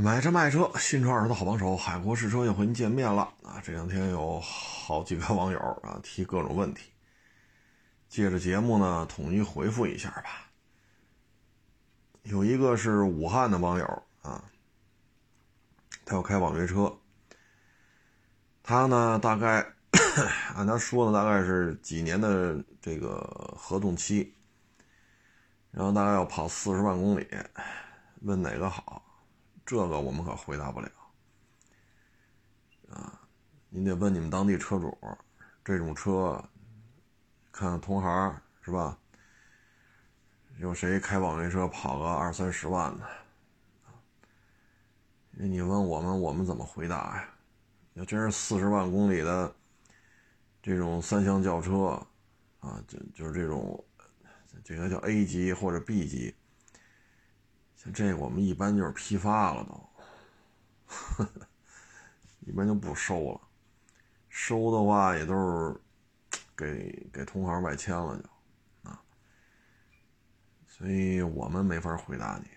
[0.00, 3.60] 买车卖车，新车二手的好帮手，海阔试车又和您见面了啊！
[3.64, 6.92] 这两天有好几个网友啊提各种问题，
[8.08, 10.52] 借着节目呢统一回复一下吧。
[12.22, 14.44] 有一个是武汉的网友啊，
[16.04, 16.96] 他要开网约车，
[18.62, 19.66] 他呢大概
[20.54, 23.18] 按他说的大概是几年的这个
[23.58, 24.32] 合同期，
[25.72, 27.26] 然后大概要跑四十万公里，
[28.22, 29.02] 问哪个好？
[29.68, 30.90] 这个我们可回答不了，
[32.88, 33.20] 啊，
[33.68, 34.96] 您得问你们当地车主，
[35.62, 36.42] 这种车，
[37.52, 38.98] 看看同行是吧？
[40.58, 43.06] 有谁开网约车跑个二三十万的？
[45.32, 47.28] 你问我们，我们怎么回答呀？
[47.92, 49.54] 要真是四十万公里的
[50.62, 52.02] 这种三厢轿车，
[52.60, 53.84] 啊，就就是这种，
[54.64, 56.34] 这个叫 A 级或者 B 级。
[57.78, 61.24] 像这我们一般就是批发了都，
[62.40, 63.40] 一般就不收了，
[64.28, 65.80] 收的话也都是
[66.56, 69.00] 给给同行外签了就，啊，
[70.66, 72.48] 所以我们没法回答你，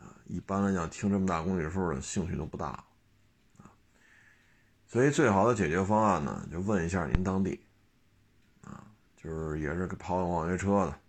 [0.00, 2.84] 啊，一般来讲听这么大公里数的兴趣都不大，
[3.58, 3.66] 啊，
[4.86, 7.66] 所以最好的解决方案呢，就问一下您当地，
[8.62, 8.86] 啊，
[9.16, 10.99] 就是也是跑网约车的。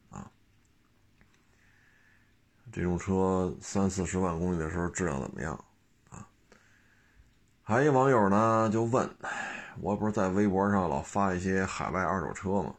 [2.72, 5.54] 这种车三四十万公里的时候质量怎么样
[6.10, 6.26] 啊？
[7.64, 9.10] 还一网友呢就问，
[9.80, 12.74] 我不是在微博上老发一些海外二手车吗？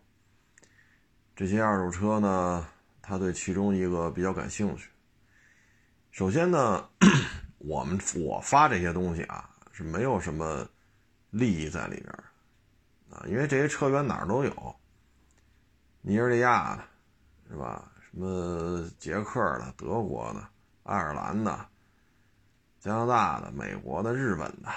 [1.36, 2.66] 这些二手车呢，
[3.02, 4.88] 他对其中一个比较感兴趣。
[6.10, 6.88] 首先呢，
[7.58, 10.66] 我们我发这些东西啊是没有什么
[11.30, 12.12] 利益在里边
[13.10, 14.76] 啊，因为这些车源哪儿都有，
[16.00, 16.82] 尼日利亚，
[17.50, 17.91] 是吧？
[18.12, 20.46] 什么捷克的、德国的、
[20.82, 21.66] 爱尔兰的、
[22.78, 24.68] 加拿大的、美国的、日本的、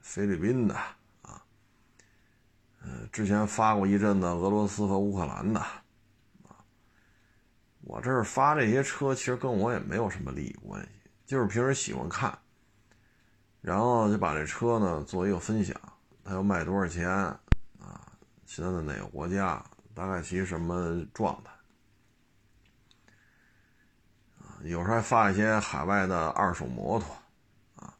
[0.00, 0.76] 菲律宾的
[1.22, 1.42] 啊，
[2.80, 6.62] 嗯，之前发过一阵子俄罗斯和乌克兰的啊。
[7.80, 10.88] 我这儿发这些车，其实跟我也没有什么利益关系，
[11.26, 12.38] 就是平时喜欢看，
[13.60, 15.76] 然后就把这车呢做一个分享，
[16.22, 17.36] 它要卖多少钱啊？
[18.46, 19.60] 现在的哪个国家？
[19.94, 21.50] 大概其什么状态？
[24.62, 27.16] 有时候还发一些海外的二手摩托，
[27.76, 27.94] 啊，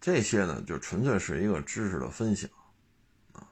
[0.00, 2.50] 这些呢就纯粹是一个知识的分享，
[3.32, 3.48] 啊，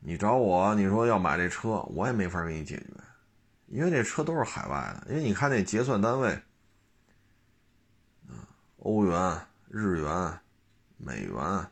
[0.00, 2.86] 你找我，你说要买这车，我也没法给你解决，
[3.66, 6.32] 因为这车都是海外的，因为你看那结算单位，
[8.28, 8.48] 啊，
[8.78, 10.40] 欧元、日元、
[10.96, 11.68] 美元，啊，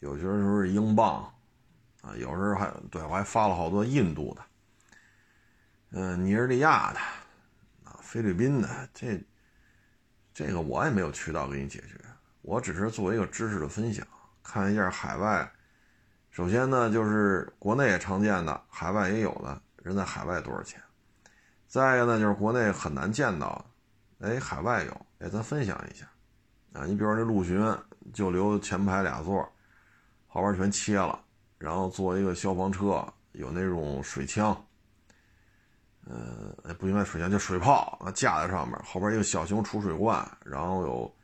[0.00, 1.22] 有些时候是英镑，
[2.00, 4.47] 啊，有时候还对我还发了好多印度的。
[5.90, 6.98] 嗯，尼日利亚的，
[7.84, 9.18] 啊，菲律宾的，这，
[10.34, 11.98] 这个我也没有渠道给你解决，
[12.42, 14.06] 我只是做一个知识的分享，
[14.42, 15.50] 看一下海外。
[16.30, 20.78] 首先呢，就是国内也常见的，海外也有的人在海外多少钱。
[21.66, 23.64] 再一个呢，就是国内很难见到
[24.18, 26.06] 的，哎，海外有，哎，咱分享一下。
[26.74, 27.58] 啊，你比如说这陆巡
[28.12, 29.50] 就留前排俩座，
[30.26, 31.18] 后边全切了，
[31.56, 34.54] 然后做一个消防车，有那种水枪。
[36.10, 41.16] 呃，不应该水枪，就水炮啊，架在上面，后边一个小型储水罐，然后有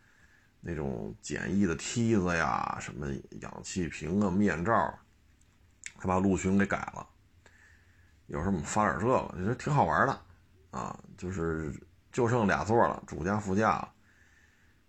[0.61, 3.07] 那种简易的梯子呀，什么
[3.41, 4.73] 氧气瓶啊、面罩，
[5.99, 7.07] 他把陆巡给改了。
[8.27, 10.21] 有时候我们发点这个，觉得挺好玩的
[10.71, 11.73] 啊，就是
[12.13, 13.87] 就剩俩座了，主驾、副驾，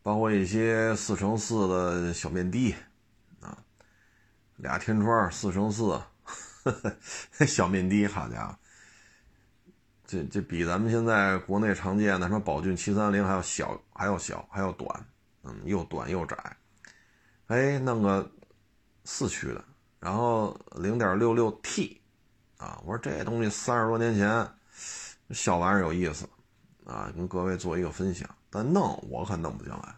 [0.03, 2.75] 包括一些四乘四的小面的
[3.39, 3.57] 啊，
[4.57, 6.01] 俩天窗，四乘四，
[7.47, 8.57] 小面的，好家伙！
[10.07, 15.05] 这这比咱们现在国内常见的什么宝骏七三零还要小，还要小，还要短，
[15.43, 16.37] 嗯，又短又窄。
[17.47, 18.29] 哎，弄个
[19.03, 19.63] 四驱的，
[19.99, 22.01] 然后零点六六 T，
[22.57, 24.47] 啊，我说这东西三十多年前，
[25.31, 26.27] 小玩意儿有意思，
[26.85, 28.29] 啊，跟各位做一个分享。
[28.49, 29.95] 但弄我可弄不进来，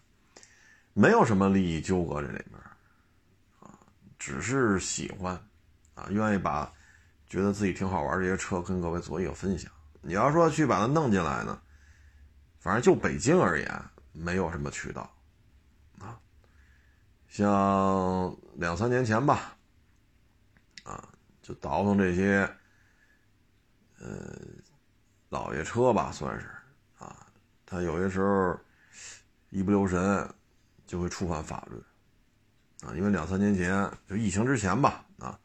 [0.93, 2.59] 没有什么利益纠葛这里面，
[3.59, 3.77] 啊，
[4.17, 5.35] 只是喜欢，
[5.95, 6.71] 啊，愿意把
[7.29, 9.71] 觉得自己挺好玩这些车跟各位做一个分享。
[10.07, 11.61] 你要说去把它弄进来呢，
[12.59, 15.13] 反正就北京而言，没有什么渠道，
[15.99, 16.17] 啊，
[17.27, 19.57] 像两三年前吧，
[20.85, 21.09] 啊，
[21.41, 22.49] 就倒腾这些，
[23.99, 24.33] 呃，
[25.27, 26.47] 老爷车吧，算是，
[26.99, 27.27] 啊，
[27.65, 28.57] 他有些时候
[29.49, 30.33] 一不留神
[30.85, 31.75] 就会触犯法律，
[32.87, 35.37] 啊，因为两三年前就疫情之前吧，啊，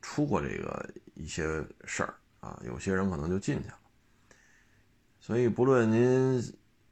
[0.00, 2.14] 出过这个一些事儿。
[2.42, 3.78] 啊，有些人可能就进去了，
[5.20, 6.42] 所以不论您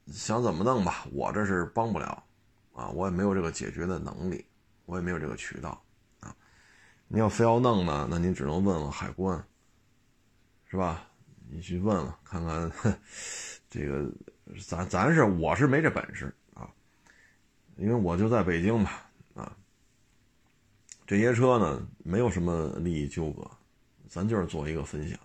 [0.07, 2.23] 想怎么弄吧，我这是帮不了
[2.71, 4.45] 啊，我也没有这个解决的能力，
[4.85, 5.83] 我也没有这个渠道
[6.21, 6.33] 啊。
[7.09, 9.45] 你要非要弄呢，那您只能问问海关，
[10.67, 11.05] 是吧？
[11.49, 12.71] 你去问问看看，
[13.69, 14.09] 这个
[14.65, 16.71] 咱咱是我是没这本事啊，
[17.75, 18.89] 因为我就在北京嘛
[19.33, 19.53] 啊。
[21.05, 23.45] 这些车呢，没有什么利益纠葛，
[24.07, 25.19] 咱就是做一个分享。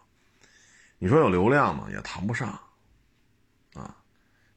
[0.98, 1.88] 你说有流量吗？
[1.90, 2.58] 也谈不上，
[3.74, 3.94] 啊，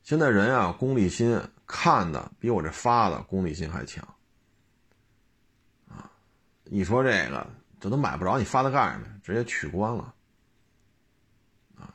[0.04, 4.02] 现在人啊，功利心看的比我这发的功利心还强，
[5.90, 6.10] 啊，
[6.66, 7.46] 一说这个
[7.80, 9.08] 这都买不着，你发它干什么？
[9.22, 10.14] 直接取关了，
[11.78, 11.94] 啊，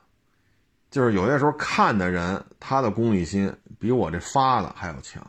[0.90, 5.26] 就是有些时候看的人，他的功利心比我这发的还要强。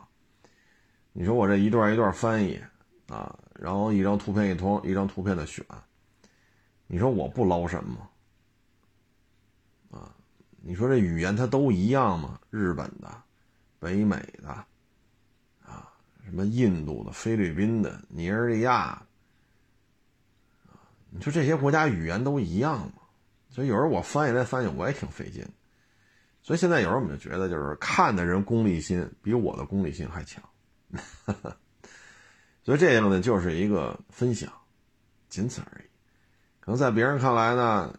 [1.12, 2.62] 你说我这一段一段翻译
[3.08, 5.64] 啊，然后一张图片一通一张图片的选，
[6.86, 8.06] 你说我不捞什么？
[10.68, 12.40] 你说这语言它都一样吗？
[12.50, 13.22] 日本的、
[13.78, 14.48] 北美的，
[15.64, 15.88] 啊，
[16.24, 19.00] 什么印度的、菲律宾的、尼日利亚，
[21.08, 22.94] 你说这些国家语言都一样吗？
[23.48, 25.46] 所以有时候我翻译来翻译我也挺费劲。
[26.42, 30.42] 所以现在有时候我们就觉得，就是看的人功利心比我的功利心还强。
[32.64, 34.52] 所以这样呢，就是一个分享，
[35.28, 35.84] 仅此而已。
[36.58, 37.96] 可能在别人看来呢。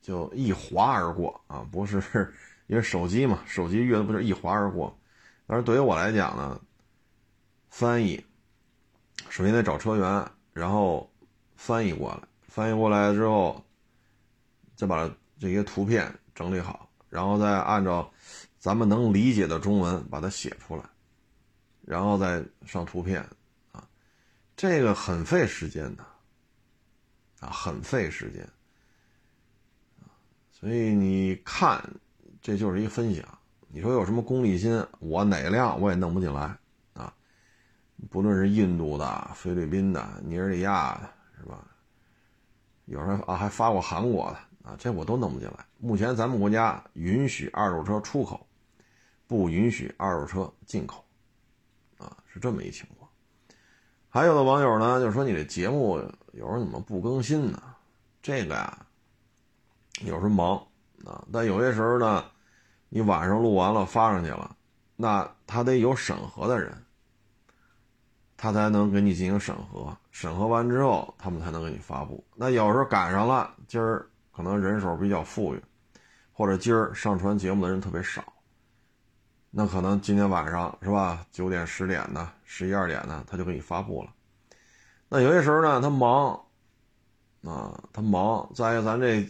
[0.00, 1.98] 就一划而过啊，不是
[2.66, 4.96] 因为手机嘛，手机阅读不是一划而过。
[5.46, 6.60] 但是对于我来讲呢，
[7.68, 8.24] 翻译
[9.28, 11.10] 首先得找车源，然后
[11.56, 13.64] 翻译过来，翻译过来之后，
[14.74, 18.10] 再把这些图片整理好，然后再按照
[18.58, 20.84] 咱们能理解的中文把它写出来，
[21.82, 23.20] 然后再上图片
[23.72, 23.86] 啊，
[24.56, 26.04] 这个很费时间的
[27.40, 28.48] 啊，很费时间。
[30.60, 31.82] 所以你看，
[32.42, 33.24] 这就是一分享。
[33.68, 34.84] 你说有什么功利心？
[34.98, 36.54] 我哪辆我也弄不进来
[36.92, 37.14] 啊！
[38.10, 41.08] 不论是印度的、菲律宾的、尼日利亚的，
[41.38, 41.64] 是吧？
[42.84, 45.64] 有人啊还发过韩国的啊，这我都弄不进来。
[45.78, 48.46] 目前咱们国家允许二手车出口，
[49.26, 51.02] 不允许二手车进口，
[51.96, 53.08] 啊，是这么一情况。
[54.10, 55.96] 还有的网友呢，就说你这节目
[56.32, 57.62] 有时候怎么不更新呢？
[58.20, 58.86] 这个呀。
[60.04, 60.56] 有时候忙
[61.04, 62.24] 啊，但有些时候呢，
[62.88, 64.56] 你晚上录完了发上去了，
[64.96, 66.74] 那他得有审核的人，
[68.36, 69.96] 他才能给你进行审核。
[70.10, 72.24] 审核完之后，他们才能给你发布。
[72.34, 75.62] 那有时候赶上了，今儿可能人手比较富裕，
[76.32, 78.22] 或者今儿上传节目的人特别少，
[79.50, 81.26] 那可能今天晚上是吧？
[81.30, 84.12] 九点、十点的、十一二点的，他就给你发布了。
[85.08, 86.40] 那有些时候呢，他忙
[87.44, 88.50] 啊，他忙。
[88.54, 89.26] 再一个，咱这。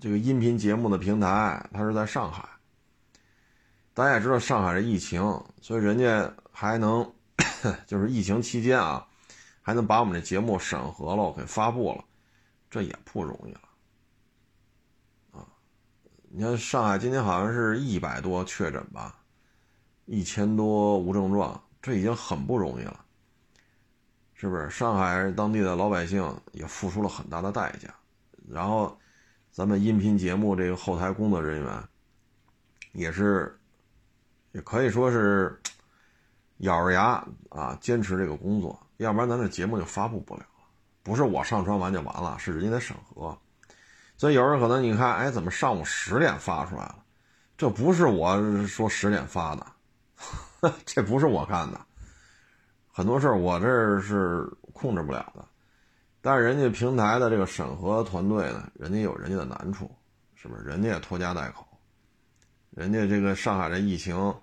[0.00, 2.48] 这个音频节目的平台，它是在上海。
[3.92, 5.20] 大家也知道上海的疫情，
[5.60, 7.12] 所以人家还能，
[7.86, 9.06] 就是疫情期间啊，
[9.60, 12.02] 还能把我们这节目审核了，给发布了，
[12.70, 13.60] 这也不容易了。
[15.32, 15.46] 啊，
[16.30, 19.18] 你看上海今天好像是一百多确诊吧，
[20.06, 23.04] 一千多无症状，这已经很不容易了，
[24.32, 24.70] 是不是？
[24.70, 27.94] 上海当地的老百姓也付出了很大的代价，
[28.48, 28.96] 然后。
[29.60, 31.84] 咱们音频节目这个后台工作人员，
[32.92, 33.54] 也是，
[34.52, 35.60] 也可以说是
[36.64, 40.42] 咬着牙啊坚持这个工作，要不然咱这节目就发布不了。
[41.02, 43.38] 不是我上传完就完了，是人家得审核。
[44.16, 47.04] 所以有人可能你看，哎，怎么上午十点发出来了？
[47.58, 51.78] 这不是我说十点发的， 这不是我干的。
[52.90, 55.46] 很多事儿我这是控制不了的。
[56.22, 59.90] 但是人家平台的这个审核团队呢，人家有人家的难处，
[60.34, 60.62] 是不是？
[60.62, 61.66] 人家也拖家带口，
[62.70, 64.34] 人家这个上海的疫情，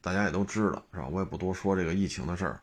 [0.00, 1.08] 大家也都知道，是吧？
[1.10, 2.60] 我也不多说这个疫情的事儿，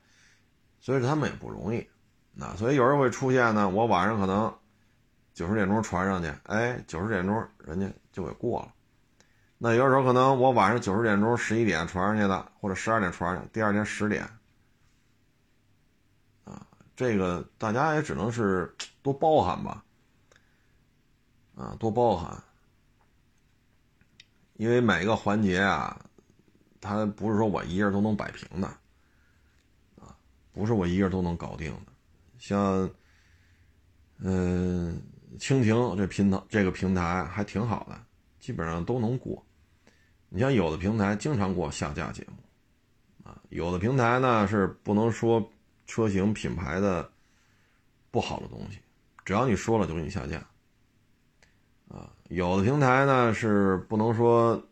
[0.79, 1.87] 所以他们也不容易。
[2.33, 4.53] 那所以有人会出现呢，我晚上可能
[5.33, 8.71] 九十点钟传上去，哎，九十点钟人家就给过了。
[9.57, 14.25] 那有时候可能我晚上九十点钟、十一点传上去的，或者十二点传上去，第二天十点。
[16.99, 19.85] 这个大家也只能是多包涵吧，
[21.55, 22.43] 啊，多包涵，
[24.55, 26.05] 因为每个环节啊，
[26.81, 28.67] 它不是说我一个人都能摆平的，
[29.95, 30.13] 啊，
[30.51, 31.93] 不是我一个人都能搞定的。
[32.37, 32.89] 像，
[34.17, 35.01] 嗯，
[35.39, 37.97] 蜻蜓这平台这个平台还挺好的，
[38.41, 39.41] 基本上都能过。
[40.27, 45.49] 你像有的平台经常过下架节目，啊，有的平台呢是不能说。
[45.89, 47.11] 车型品牌的
[48.11, 48.77] 不好的东西，
[49.25, 50.37] 只要你说了就给你下架。
[51.87, 54.63] 啊，有的平台呢是不能说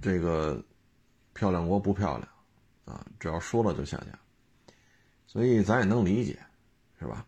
[0.00, 0.64] 这个
[1.34, 2.28] 漂亮国不漂亮。
[2.84, 4.16] 啊，只要说了就下架，
[5.26, 6.38] 所以咱也能理解，
[6.98, 7.26] 是吧？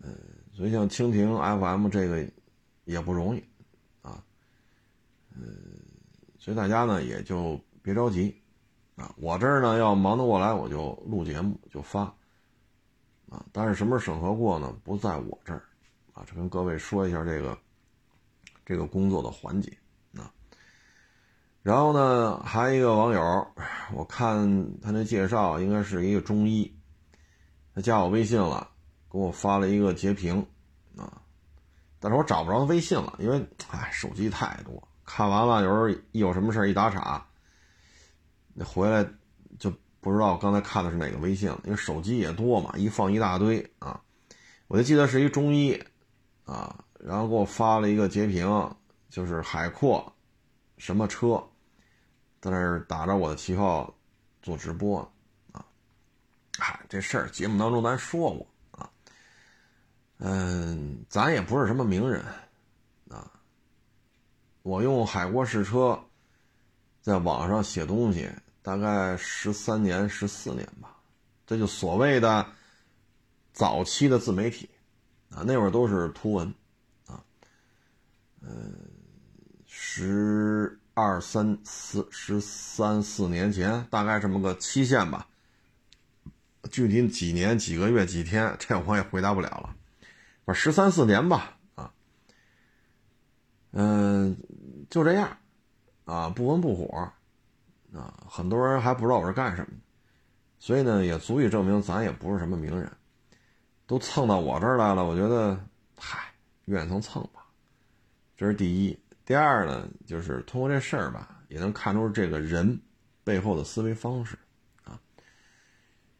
[0.00, 0.16] 嗯，
[0.52, 2.24] 所以像蜻蜓 FM 这个
[2.84, 3.42] 也不容易。
[4.02, 4.22] 啊，
[5.34, 5.44] 嗯，
[6.38, 8.32] 所以大家呢也就别着急。
[8.94, 12.14] 啊，我这儿呢要忙得过来，我就录节目就发。
[13.34, 14.72] 啊，但是什么时候审核过呢？
[14.84, 15.62] 不在我这儿
[16.12, 17.58] 啊，这跟各位说一下这个。
[18.66, 19.70] 这个工作的环节
[20.16, 20.32] 啊，
[21.60, 23.46] 然后呢，还有一个网友，
[23.92, 26.74] 我看他那介绍应该是一个中医，
[27.74, 28.70] 他加我微信了，
[29.12, 30.46] 给我发了一个截屏
[30.96, 31.20] 啊，
[32.00, 37.26] 但是我找不着他微信了，因为哎，手机太多，看完了有时候一有什么事一打岔，
[38.54, 39.06] 那回来
[39.58, 39.70] 就
[40.04, 43.98] 不知道我刚才看的是哪个微信，因为手机也多嘛，一放一大堆啊，
[44.68, 45.82] 我就记得是一中医
[46.44, 46.84] 啊。
[47.00, 48.76] 然后给我发了一个截屏，
[49.08, 50.12] 就是海阔，
[50.76, 51.42] 什么车，
[52.42, 53.94] 在那儿打着我的旗号
[54.42, 55.00] 做直播，
[55.52, 55.64] 啊，
[56.58, 58.90] 嗨，这事儿节目当中咱说过啊，
[60.18, 62.22] 嗯，咱也不是什么名人，
[63.08, 63.30] 啊，
[64.62, 65.98] 我用海阔试车，
[67.00, 68.30] 在网上写东西
[68.64, 70.96] 大概十三年、十四年吧，
[71.46, 72.46] 这就所谓的
[73.52, 74.70] 早期的自媒体，
[75.28, 76.54] 啊，那会儿都是图文
[77.06, 77.22] 啊。
[78.40, 78.74] 嗯，
[79.66, 85.28] 十二三四十三四年前，大概这么个期限吧。
[86.70, 89.76] 具体几年、几个月、几天，这我也回答不了了。
[90.46, 91.92] 反正十三四年吧，啊，
[93.72, 94.34] 嗯，
[94.88, 95.36] 就这样，
[96.06, 97.12] 啊，不温不火，
[97.94, 99.82] 啊，很多人还不知道我是干什么的，
[100.58, 102.90] 所以呢，也足以证明咱也不是什么名人。
[103.86, 105.62] 都蹭到我这儿来了，我觉得，
[105.98, 106.32] 嗨，
[106.64, 107.44] 愿意蹭蹭吧。
[108.34, 112.80] 这是第一，第二呢，就是通过这事儿吧，也能看出这个人
[113.22, 114.38] 背后的思维方式
[114.84, 114.98] 啊。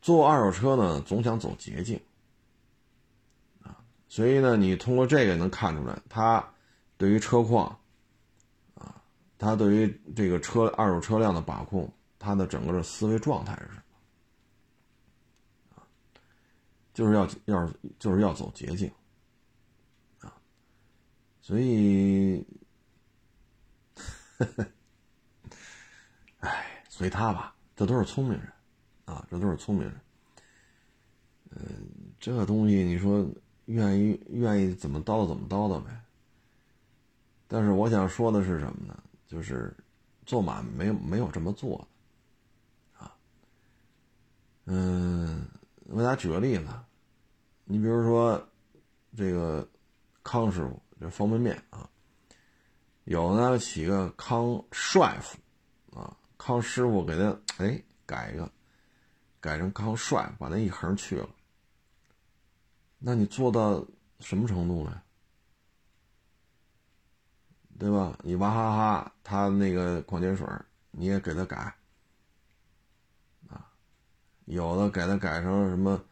[0.02, 1.98] 做二手车呢，总想走捷径
[3.62, 3.74] 啊，
[4.06, 6.46] 所以呢，你通过这个能看出来，他
[6.98, 7.80] 对于车况，
[9.38, 13.82] 他对于这个车二手车辆的把控，他的整个的思维状态是什
[15.74, 15.82] 么？
[16.94, 18.88] 就是要要就是要走捷径。
[20.20, 20.32] 啊
[21.42, 22.46] 所以，
[24.38, 24.66] 呵呵
[26.38, 28.52] 哎，随他吧，这都是聪明人，
[29.04, 30.00] 啊，这都是聪明人。
[31.50, 31.60] 嗯，
[32.18, 33.28] 这个东西你说
[33.66, 35.90] 愿意愿意怎么叨叨怎么叨叨呗。
[37.46, 39.03] 但是我想说的是什么呢？
[39.34, 39.76] 就是
[40.24, 41.86] 做满没有没有这么做
[42.96, 43.16] 的，啊，
[44.66, 45.46] 嗯，
[45.86, 46.68] 我给大家举个例子，
[47.64, 48.40] 你比如说
[49.16, 49.68] 这个
[50.22, 50.80] 康师傅。
[51.00, 51.90] 这方便面啊，
[53.02, 55.36] 有的呢起个康帅傅
[56.00, 58.50] 啊，康师傅给他哎改一个，
[59.38, 61.28] 改成康帅，把那一横去了。
[62.98, 63.84] 那你做到
[64.20, 65.02] 什么程度呢？
[67.78, 68.16] 对吧？
[68.22, 70.46] 你娃哈哈他那个矿泉水
[70.90, 71.74] 你也给他改
[73.48, 73.66] 啊，
[74.44, 76.02] 有的给他改成什么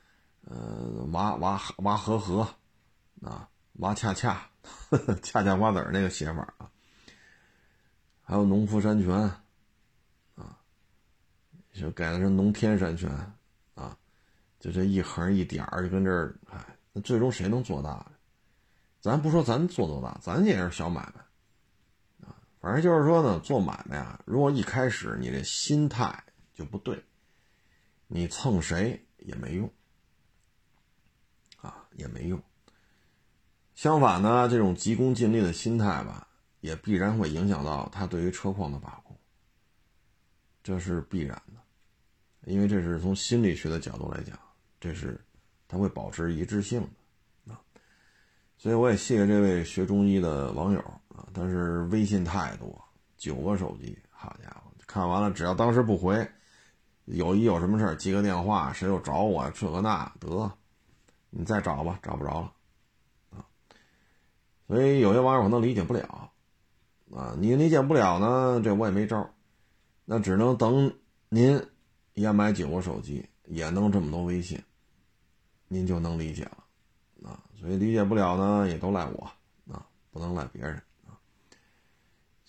[0.45, 2.47] 呃娃娃娃和和
[3.23, 4.47] 啊娃恰恰。
[5.23, 6.71] 恰恰瓜子那个写法啊，
[8.23, 9.11] 还有农夫山泉
[10.35, 10.59] 啊，
[11.73, 13.11] 就改的是农天山泉
[13.75, 13.97] 啊，
[14.61, 16.59] 就这一横一点儿就跟这儿，哎，
[16.92, 18.07] 那最终谁能做大？
[19.00, 21.25] 咱不说咱做多大，咱也是小买卖。
[22.62, 26.23] 反正就是说呢，做买卖啊，如果一开始你这心态
[26.54, 27.02] 就不对，
[28.07, 29.69] 你蹭谁也没用
[31.57, 32.40] 啊，也没用。
[33.75, 36.28] 相反呢，这种急功近利的心态吧，
[36.61, 39.19] 也必然会影响到他对于车况的把控，
[40.62, 41.61] 这是必然的，
[42.45, 44.38] 因为这是从心理学的角度来讲，
[44.78, 45.21] 这是
[45.66, 46.81] 他会保持一致性
[47.47, 47.61] 的啊。
[48.57, 52.83] 所以我也谢谢这位学中医的网友啊，但是微信太多，
[53.16, 56.26] 九个手机，好家伙，看完了只要当时不回，
[57.04, 60.50] 有一有什么事儿接个电话，谁又找我这个那得，
[61.31, 62.52] 你再找吧，找不着了。
[63.31, 63.45] 啊
[64.69, 66.31] 所以有些网友可能理解不了，
[67.14, 69.28] 啊，你理解不了呢，这我也没招，
[70.07, 70.95] 那只能等
[71.28, 71.62] 您
[72.14, 74.59] 也买九个手机，也弄这么多微信，
[75.69, 79.31] 您就能理解了，啊，所以理解不了呢，也都赖我，
[79.71, 80.83] 啊，不能赖别人，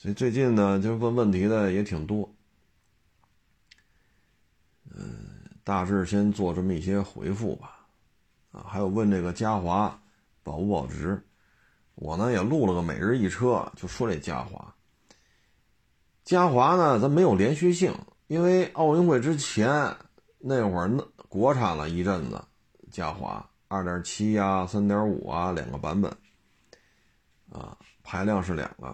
[0.03, 2.29] 所以最近呢，就问问题的也挺多，
[4.93, 7.87] 嗯，大致先做这么一些回复吧，
[8.51, 9.97] 啊，还有问这个嘉华
[10.43, 11.25] 保不保值。
[11.95, 14.75] 我呢也录了个每日一车，就说这嘉华。
[16.25, 17.95] 嘉华呢，咱没有连续性，
[18.27, 19.95] 因为奥运会之前
[20.37, 22.43] 那会儿那国产了一阵子，
[22.91, 26.11] 嘉华二点七呀、三点五啊两个版本，
[27.53, 28.93] 啊排量是两个，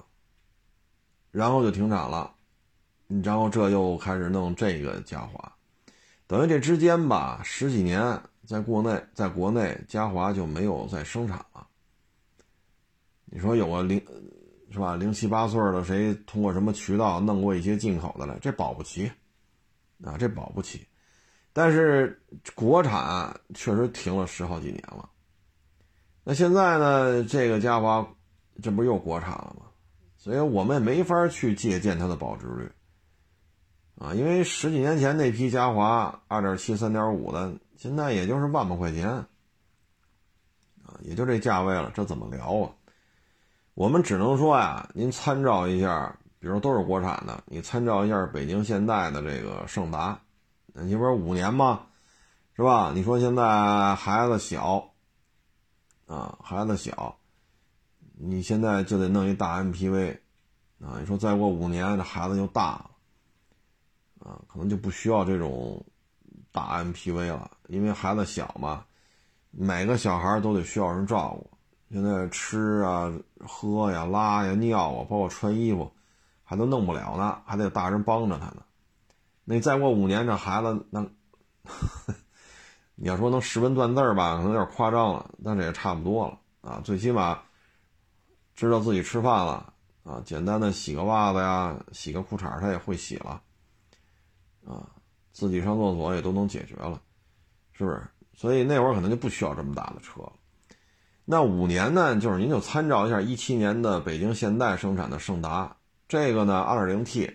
[1.32, 2.32] 然后就停产了，
[3.24, 5.52] 然后这又开始弄这个嘉华，
[6.28, 11.68] 等于这之间吧十几年，在国内在国内嘉华就没有再生产了。
[13.26, 14.02] 你说有个零。
[14.72, 14.96] 是吧？
[14.96, 18.38] 零七八岁的谁通过什么渠道弄过一些进口的来？
[18.38, 19.12] 这保不齐，
[20.04, 20.88] 啊，这保不齐。
[21.52, 22.22] 但是
[22.54, 25.10] 国产确实停了十好几年了。
[26.24, 27.24] 那现在呢？
[27.24, 28.08] 这个嘉华，
[28.62, 29.66] 这不又国产了吗？
[30.20, 32.70] 所以我们也没法去借鉴它的保值率，
[33.98, 39.26] 啊，因为十几年前那批嘉华二点七、三点五的，现在也就是万把块钱，啊，
[41.04, 42.70] 也就这价位了，这怎么聊啊？
[43.76, 50.20] 我们只能说呀，您参照一下，比如都是国产的，你参照一下北京现代的这个胜达，
[50.74, 51.84] 你不是五年吗？
[52.58, 52.92] 是吧？
[52.94, 54.92] 你说现在孩子小，
[56.08, 57.16] 啊，孩子小，
[58.22, 60.18] 你现在就得弄一大 MPV，
[60.82, 62.92] 啊，你说再过五年这孩子就大了，
[64.20, 65.82] 啊，可能就不需要这种
[66.52, 68.84] 大 MPV 了，因为孩子小嘛，
[69.52, 71.50] 每个小孩都得需要人照顾。
[71.94, 73.10] 现在吃啊、
[73.40, 75.90] 喝呀、拉呀、尿啊，包括穿衣服，
[76.44, 78.58] 还都弄不了呢，还得大人帮着他呢。
[79.46, 81.08] 那再过五年，这孩子那，
[82.96, 86.82] 你要说能识文断字吧，可能有点夸张了，但这也差不多了啊。
[86.84, 87.40] 最起码
[88.60, 89.74] 知道自己吃饭了
[90.04, 93.42] 啊，简单的洗个袜子呀、洗个裤衩，他也会洗了
[94.68, 94.86] 啊，
[95.32, 97.02] 自己上厕所也都能解决了，
[97.72, 98.06] 是不是？
[98.34, 100.34] 所以那会儿可能就不需要这么大的车了。
[101.24, 105.78] 那五年呢，就是您就参照一下一七年的北京现代生产的胜达，
[106.10, 107.32] 这个呢二点零 T，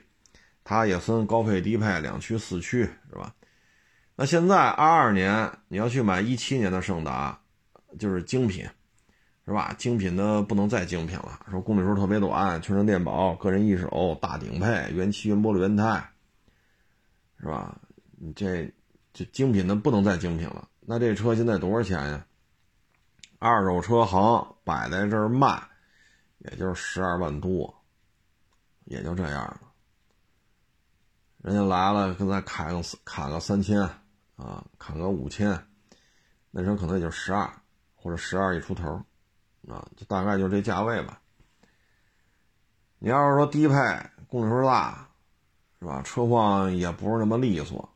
[0.62, 3.34] 它也分高配低配两驱四驱是吧？
[4.14, 7.40] 那现在二二年你要去买一七年的胜达，
[7.98, 8.68] 就是精品，
[9.46, 9.74] 是吧？
[9.76, 16.11] 精品的不能再精品了，说公里数特别短，全程电保，个人一手，大顶配，原漆原玻璃原胎，
[17.38, 17.78] 是吧？
[18.16, 18.72] 你这
[19.12, 20.66] 这精品的不能再精品了。
[20.80, 22.26] 那这车现在多少钱呀？
[23.38, 25.62] 二手车行摆在这儿卖，
[26.38, 27.74] 也就是十二万多，
[28.87, 29.61] 也就这样了。
[31.42, 33.78] 人家来了，跟咱砍个砍个三千
[34.37, 35.66] 啊，砍个五千，
[36.50, 37.46] 那时候可能也就十二
[37.94, 39.04] 或者十二一出头
[39.68, 41.20] 啊，就大概就这价位吧。
[42.98, 43.74] 你要是说低配，
[44.29, 45.09] 公里数大，
[45.79, 46.03] 是吧？
[46.03, 47.88] 车况也不是那么利索，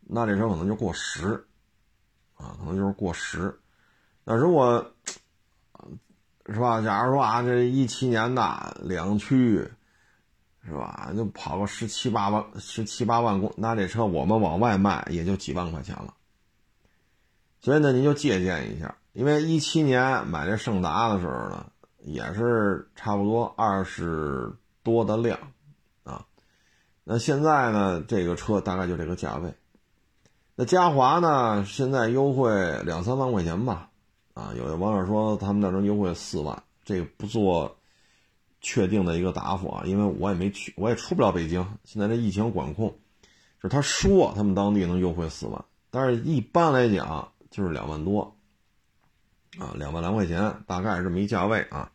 [0.00, 1.46] 那这车可能就过时
[2.34, 3.58] 啊，可能就是过时。
[4.24, 4.92] 那如果，
[6.46, 6.80] 是吧？
[6.82, 9.56] 假如说啊，这一七年的两驱，
[10.62, 11.10] 是吧？
[11.16, 16.14] 就跑个十七八万、十七八万公，那这车我们往外卖也就几万块钱了。
[17.60, 21.66] 所以呢，您就借鉴一下，因为一七年买这胜达的时候呢，
[21.98, 24.50] 也是差不多二十
[24.82, 25.38] 多的量
[26.04, 26.24] 啊。
[27.04, 29.52] 那现在呢，这个车大概就这个价位。
[30.54, 32.50] 那嘉华呢，现在优惠
[32.84, 33.90] 两三万块钱吧。
[34.32, 37.76] 啊，有的网友说他们那能优惠四万，这个不做
[38.62, 41.62] 确定的一个答复啊，因为我也没去，我也出不了北京。
[41.84, 42.88] 现在这疫情管控，
[43.62, 48.34] 就是他说他们当地能优惠四万，但是一般来讲就是两万多，
[49.60, 51.88] 啊，两万来块钱，大概这么一价位啊。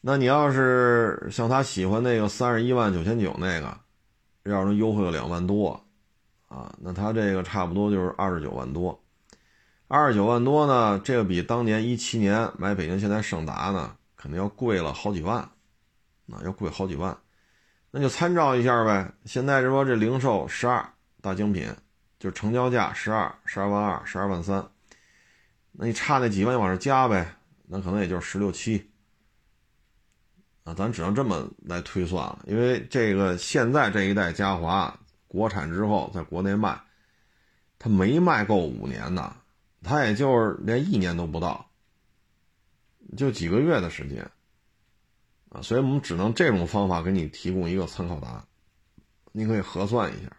[0.00, 3.76] 那你要是像他喜欢那个三十一万九千九那个，
[4.44, 5.84] 要是优惠个两万多，
[6.46, 9.02] 啊，那他这个差不多就是二十九万多。
[9.88, 15.38] 二十九万多呢，这个比当年一七年买北京现代胜达呢，肯定要贵了好几万，
[16.30, 17.16] 啊，要贵好几万，
[17.90, 19.10] 那就参照一下呗。
[19.24, 20.86] 现在这说这零售十二
[21.22, 21.74] 大精品，
[22.20, 24.62] 就成交价十二十二万二十二万三，
[25.80, 27.36] 那你差那几万往上加呗，
[27.68, 28.90] 那可能也就是十六七，
[30.64, 36.80] 啊，咱只能这么来推算了，因为这个现在这一代嘉华国产之后在国内卖，
[37.78, 39.36] 它没卖够五年呢。
[39.80, 41.70] 它也就是连一年都不到，
[43.16, 44.28] 就几个月的时间，
[45.50, 48.44] 啊，所以我们只能这种方法给你提供一个参考答案，
[49.30, 50.36] 你可以核算一下，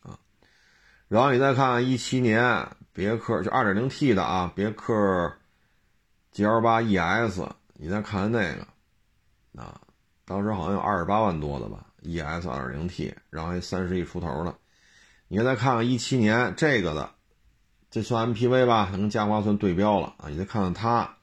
[0.00, 0.18] 啊，
[1.08, 2.42] 然后你再看一七年
[2.98, 5.32] 别克就二点零 T 的啊，别克
[6.34, 8.66] GL 八 ES，你再看看那个，
[9.62, 9.80] 啊，
[10.24, 14.52] 当时好像有二十八万多的吧，ES 二点零 T，然后还三十亿出头的，
[15.28, 17.08] 你再看看一七年这个的。
[17.88, 20.28] 这算 MPV 吧，跟嘉华算对标了啊！
[20.28, 21.18] 你再看看它，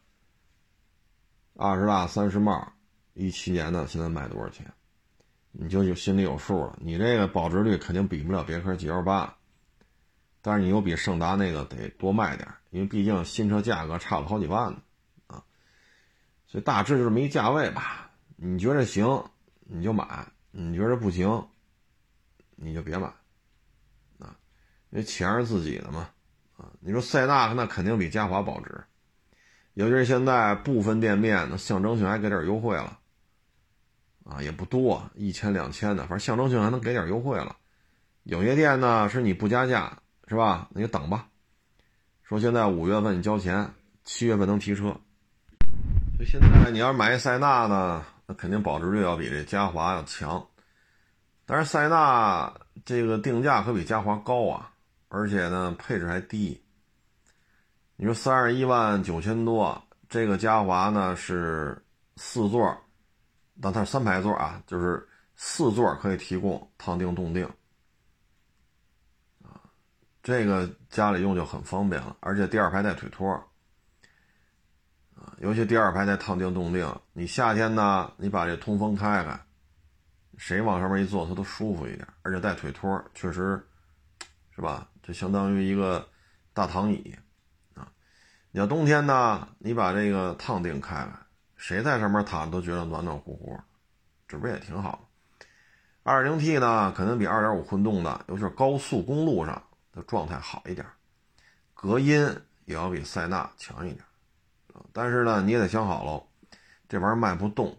[1.57, 2.71] 二十大三十帽，
[3.15, 4.65] 一七年的现在卖多少钱？
[5.51, 6.79] 你就有心里有数了。
[6.79, 9.34] 你这个保值率肯定比不了别克 GL 八，
[10.45, 14.77] 但是你又比胜达那个得多卖点，因为毕竟新车价格差了好几万呢，
[15.25, 15.43] 啊，
[16.45, 18.11] 所以大致就这么一价位吧。
[18.35, 19.23] 你觉得行
[19.61, 21.47] 你就买，你觉得不行
[22.55, 23.07] 你就别买，
[24.19, 24.37] 啊，
[24.91, 26.09] 因为钱是自己的嘛，
[26.57, 28.83] 啊，你说塞纳那肯定比嘉华保值，
[29.73, 32.99] 尤其是现在部分店面那象征性还给点优惠了。
[34.25, 37.57] 啊，也不多，一千两千的，反正象征性还能给点优惠了。
[38.21, 40.67] 有些店呢是你不加价，是吧？
[40.71, 41.27] 那就等吧。
[42.23, 43.71] 说现在五月份你交钱，
[44.03, 44.83] 七月份能提车。
[46.17, 50.45] 所以现在你要买一塞纳呢，那肯定保值率要比这嘉华要强。
[51.45, 54.71] 但是塞纳这个定价可比嘉华高啊，
[55.09, 56.59] 而且呢配置还低。
[57.95, 61.79] 你说三十一万九千多，这个嘉华呢是
[62.15, 62.75] 四座。
[63.61, 65.07] 但它是三排座啊，就是
[65.37, 67.49] 四座可以提供烫定动定，
[70.25, 73.31] 这个家里用就很方便了，而且第二排带腿托，
[75.13, 79.39] 啊，尤其第二排带烫定动定，你夏天呢，你把这通风开开，
[80.35, 83.63] 谁往上面一坐，它都舒服一点，而且带腿托，确实，
[84.49, 84.89] 是吧？
[85.03, 86.03] 就相当于一个
[86.55, 87.15] 大躺椅，
[87.75, 87.87] 啊，
[88.49, 91.11] 你要冬天呢，你把这个烫定开开。
[91.55, 93.55] 谁在上面躺都觉得暖暖乎乎，
[94.27, 95.07] 这不也挺好
[96.01, 99.61] 二2 0 T 呢，可能比2.5混动的，尤其是高速公路上
[99.95, 100.85] 的状态好一点，
[101.73, 102.23] 隔音
[102.65, 104.03] 也要比塞纳强一点。
[104.91, 106.27] 但是呢，你也得想好喽，
[106.89, 107.75] 这玩意儿卖不动。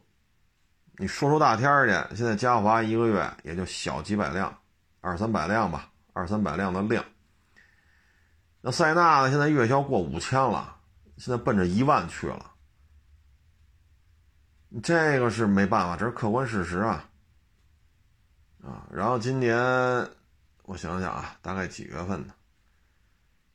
[0.96, 4.58] 你说出大天去，现在嘉华一个月也就小几百辆，
[5.02, 7.04] 二三百辆吧，二三百辆的量。
[8.62, 10.74] 那塞纳呢，现在月销过五千了，
[11.18, 12.52] 现在奔着一万去了。
[14.82, 17.08] 这个是没办法，这是客观事实啊，
[18.64, 19.56] 啊，然后今年
[20.66, 22.34] 我想想啊，大概几月份呢？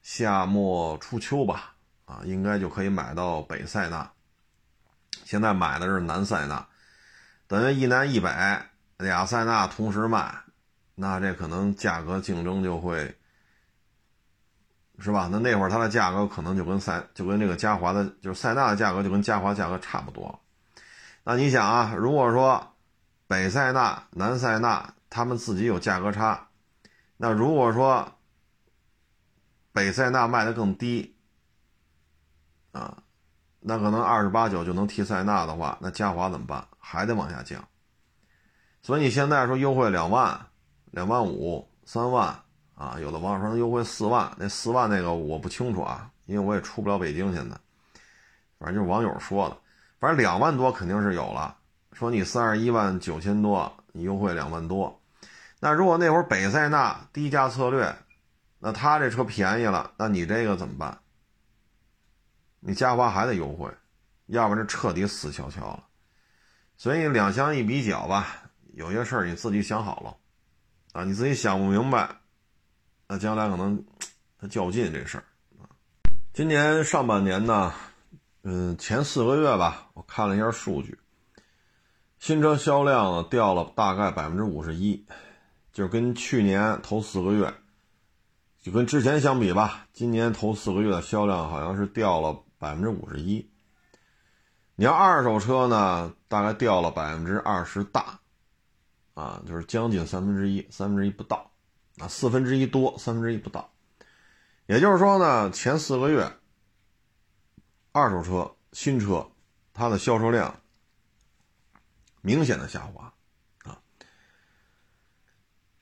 [0.02, 4.10] 夏末初秋吧，啊，应该就可以买到北塞纳。
[5.26, 6.66] 现在买的是南塞纳，
[7.48, 8.30] 等于一南一北
[8.98, 10.34] 俩塞纳同时卖，
[10.96, 13.18] 那这可能价格竞争就会，
[14.98, 15.28] 是吧？
[15.30, 20.40] 那那会儿它的价格可能就跟塞就跟这个嘉华的，就是塞纳的价格就跟嘉华价格差不多。
[21.26, 22.74] 那你想啊，如果说
[23.28, 26.48] 北塞纳、南塞纳他们自己有价格差，
[27.24, 28.14] 那如果说
[29.72, 31.16] 北塞纳卖的更低，
[32.72, 32.98] 啊，
[33.60, 36.68] 那可能二十八九就能提塞纳的话，那嘉华怎么办？
[36.80, 37.64] 还得往下降。
[38.82, 40.48] 所以你现在说优惠两万、
[40.90, 42.36] 两万五、三万
[42.74, 47.56] 啊，有的网友说能优惠四万，那四万那个我不清楚啊，因为我也出不了北京现在，
[48.58, 49.56] 反正就是网友说的。
[50.00, 51.56] 反正两万多肯定是有了。
[51.94, 55.00] 说你三十一万九千多，你优惠两万多。
[55.64, 57.96] 那如果那会儿北塞纳低价策略，
[58.58, 61.00] 那他这车便宜了，那你这个怎么办？
[62.60, 63.72] 你嘉华还得优惠，
[64.26, 65.84] 要不然这彻底死翘翘了。
[66.78, 70.18] 所以两相一比较吧，有些事儿你自己想好了
[70.94, 72.10] 啊，你自己想不明白，
[73.08, 73.86] 那将来可能
[74.40, 75.24] 他较劲这事儿
[75.60, 75.70] 啊。
[76.34, 77.72] 今年上半年呢？
[78.44, 80.98] 嗯，前四个月吧，我看了一下数据，
[82.18, 85.06] 新车销量呢掉了大概百分之五十一，
[85.72, 87.54] 就跟去年头四个月，
[88.62, 93.50] 就跟之前相比吧，今年头四个月的销量好像是掉了百分之五十一。
[94.76, 98.20] 你要二手车呢，大概掉了百分之二十大，
[99.14, 101.52] 啊，就是将近三分之一，三分之一不到，
[102.00, 103.72] 啊，四分之一多，三分之一不到。
[104.68, 106.32] 也就是说呢，前四个月。
[107.94, 109.28] 二手车、新车，
[109.74, 110.62] 它的销售量
[112.22, 113.11] 明显的下滑，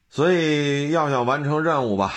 [0.09, 2.13] 所以要想完成任务吧，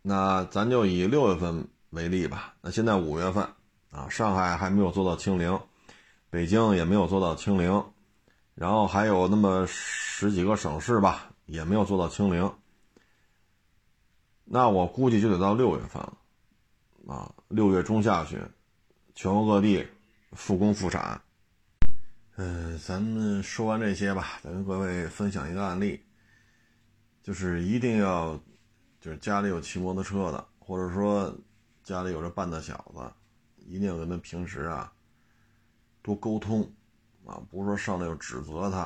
[0.00, 2.54] 那咱就以六月份为例吧。
[2.60, 3.44] 那现在五月份
[3.90, 5.58] 啊，上海还没有做到清零，
[6.30, 7.84] 北京也没有做到清零，
[8.54, 12.50] 然后还有那么十几个省市吧，也没有做到清零。
[14.44, 18.40] 那我估计就得到六月份了，啊，六月中下旬。
[19.16, 19.84] 全国各地
[20.32, 21.18] 复工复产，
[22.36, 25.98] 嗯，咱们说完这些吧，再跟各位分享一个案例，
[27.26, 28.40] 就是一定要，
[29.00, 31.36] 就是家里有骑摩托车的，或者说
[31.82, 33.12] 家里有这半大小子，
[33.56, 34.92] 一定要跟他平时啊
[36.02, 36.72] 多沟通
[37.24, 38.82] 啊，不是说上来就指责他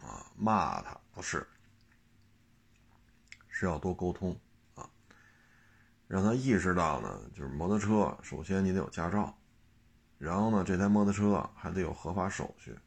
[0.00, 1.44] 啊骂他，不是，
[3.48, 4.38] 是要多沟通
[4.76, 4.88] 啊。
[6.06, 9.36] 让他意识到呢，就是摩托车，首先你得有驾照，
[10.16, 12.78] 然后呢，这台摩托车还得有合法手续。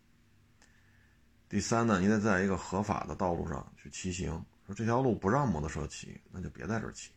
[1.54, 4.44] 第三呢，你得在一个合法的道路上去骑行。
[4.66, 7.12] 说这条路不让摩托车骑，那就别在这儿骑。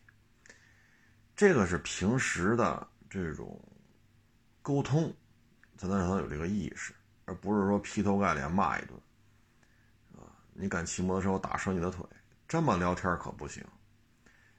[1.35, 3.59] 这个是平时的这种
[4.61, 5.11] 沟通，
[5.75, 6.93] 才能让他有这个意识，
[7.25, 8.93] 而不是说劈头盖脸骂一顿。
[10.15, 12.05] 啊，你敢骑摩托车，我打折你的腿。
[12.47, 13.65] 这么聊天可不行，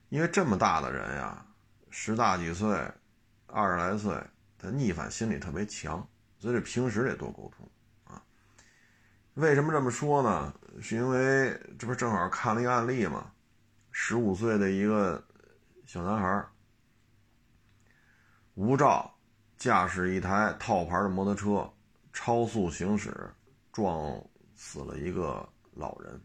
[0.09, 1.47] 因为这么大的人呀，
[1.89, 2.77] 十大几岁，
[3.47, 4.21] 二十来岁，
[4.59, 6.05] 他逆反心理特别强，
[6.41, 7.71] 所以这平时得多沟通。
[9.39, 10.53] 为什么这么说呢？
[10.83, 13.31] 是因为这不正好看了一个案例吗，
[13.93, 15.25] 十五岁的一个
[15.87, 16.45] 小男孩，
[18.55, 19.17] 无照
[19.57, 21.73] 驾驶一台套牌的摩托车，
[22.13, 23.33] 超速行驶，
[23.71, 24.21] 撞
[24.57, 26.21] 死了一个老人。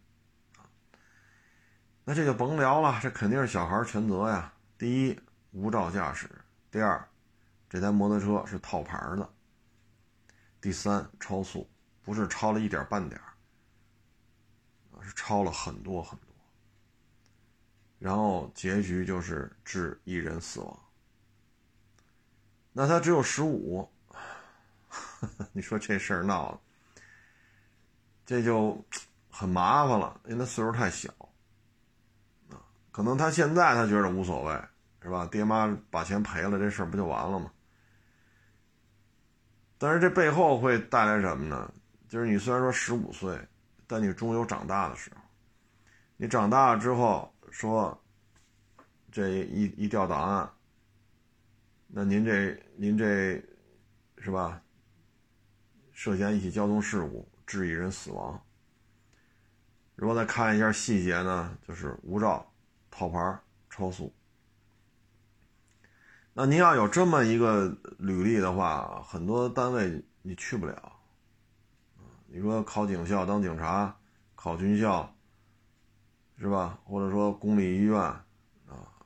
[2.03, 4.51] 那这就甭聊了，这肯定是小孩全责呀。
[4.75, 5.19] 第一，
[5.51, 6.27] 无照驾驶；
[6.71, 7.07] 第二，
[7.69, 9.23] 这台摩托车是套牌的；
[10.59, 11.69] 第三，超速，
[12.03, 13.19] 不是超了一点半点
[15.01, 16.27] 是超了很多很多。
[17.99, 20.79] 然后结局就是致一人死亡。
[22.71, 23.89] 那他只有十五，
[25.53, 26.59] 你说这事儿闹的，
[28.25, 28.83] 这就
[29.29, 31.09] 很麻烦了，因为他岁数太小。
[32.91, 34.61] 可能他现在他觉得无所谓，
[35.01, 35.25] 是吧？
[35.31, 37.51] 爹妈把钱赔了，这事儿不就完了吗？
[39.77, 41.73] 但是这背后会带来什么呢？
[42.13, 43.35] 就是你虽然说十五岁，
[43.87, 45.21] 但你终有长大的时候。
[46.15, 47.99] 你长大了之后说，
[49.11, 50.47] 这一一调档案，
[51.87, 53.43] 那您这您这，
[54.19, 54.61] 是吧？
[55.91, 58.39] 涉嫌一起交通事故致一人死亡。
[59.95, 62.47] 如果再看一下细节呢，就是无照。
[62.91, 63.39] 套牌
[63.71, 64.13] 超速，
[66.31, 70.92] 那您要有这么一个履历的话，很多单位你去不了。
[72.35, 73.95] 你说考警校当警察，
[74.33, 75.07] 考军校，
[76.39, 76.79] 是吧？
[76.83, 78.25] 或者说公立医院啊，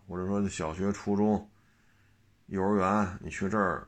[0.07, 1.51] 或者说小学、初中、
[2.45, 3.85] 幼儿园，你去这儿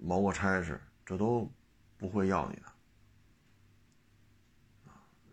[0.00, 1.48] 谋个差事，这都
[1.96, 2.62] 不会要你的，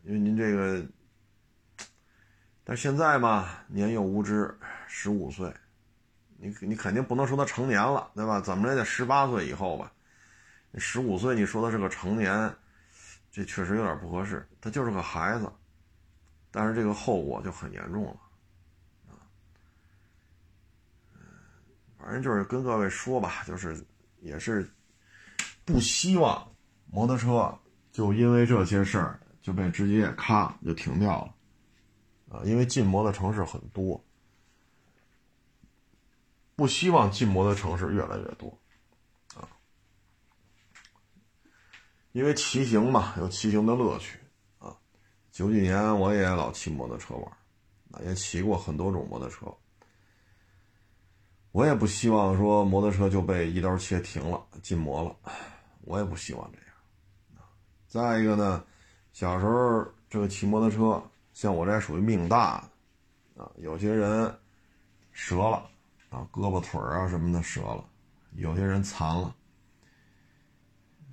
[0.04, 0.86] 因为您这个。
[2.64, 4.56] 但现在嘛，年幼无知，
[4.86, 5.52] 十五岁，
[6.38, 8.40] 你你肯定不能说他成年了，对吧？
[8.40, 9.92] 怎么着也得十八岁以后吧。
[10.76, 12.54] 十五岁你说他是个成年，
[13.32, 14.48] 这确实有点不合适。
[14.62, 15.52] 他就是个孩子，
[16.52, 18.18] 但是这个后果就很严重了，
[21.98, 23.84] 反正就是跟各位说吧，就是
[24.20, 24.70] 也是
[25.66, 26.48] 不希望
[26.92, 27.58] 摩托车
[27.92, 31.36] 就因为这些事儿就被直接咔就停掉了。
[32.38, 34.04] 啊，因为禁摩的城市很多，
[36.56, 38.59] 不希望禁摩的城市越来越多，
[42.12, 44.20] 因为骑行嘛，有骑行的乐趣，
[44.58, 44.76] 啊，
[45.32, 47.32] 九几年我也老骑摩托车玩，
[48.06, 49.46] 也骑过很多种摩托车，
[51.52, 55.16] 我也不希望说摩托车就被一刀切停了，禁摩了，
[55.82, 57.44] 我也不希望这样，
[57.88, 58.64] 再一个呢，
[59.14, 61.02] 小时候这个骑摩托车。
[61.32, 62.70] 像我这属于命大，
[63.38, 64.38] 啊，有些人
[65.14, 65.70] 折了，
[66.10, 67.86] 啊，胳膊腿啊什么的折了，
[68.36, 69.34] 有些人残了，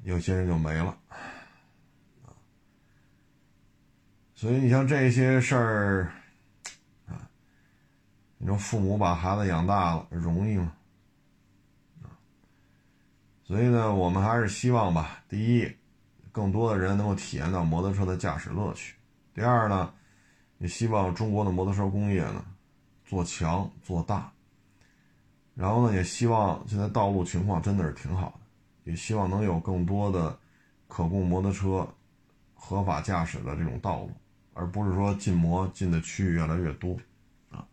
[0.06, 0.96] 有些人就没了，
[4.36, 6.12] 所以你像这些事儿，
[7.08, 7.28] 啊，
[8.38, 10.72] 你说父母把孩子养大了容易吗？
[13.42, 15.76] 所以呢，我们还是希望吧，第一，
[16.30, 18.94] 更多的人能够体验到摩托车的驾驶乐趣；
[19.34, 19.92] 第二呢。
[20.58, 22.42] 也希望中国的摩托车工业呢
[23.04, 24.32] 做强做大，
[25.54, 28.45] 然后呢，也希望现在道路情况真的是挺好的，
[28.86, 30.38] 也希望能有更多的
[30.86, 31.86] 可供摩托车
[32.54, 34.12] 合法驾驶的这种道路，
[34.54, 36.96] 而不是说禁摩禁的区域越来越多
[37.50, 37.66] 啊。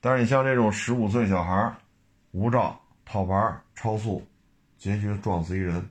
[0.00, 1.72] 但是你像这种十五岁小孩
[2.32, 4.26] 无照套牌超速，
[4.76, 5.88] 结局撞死一人，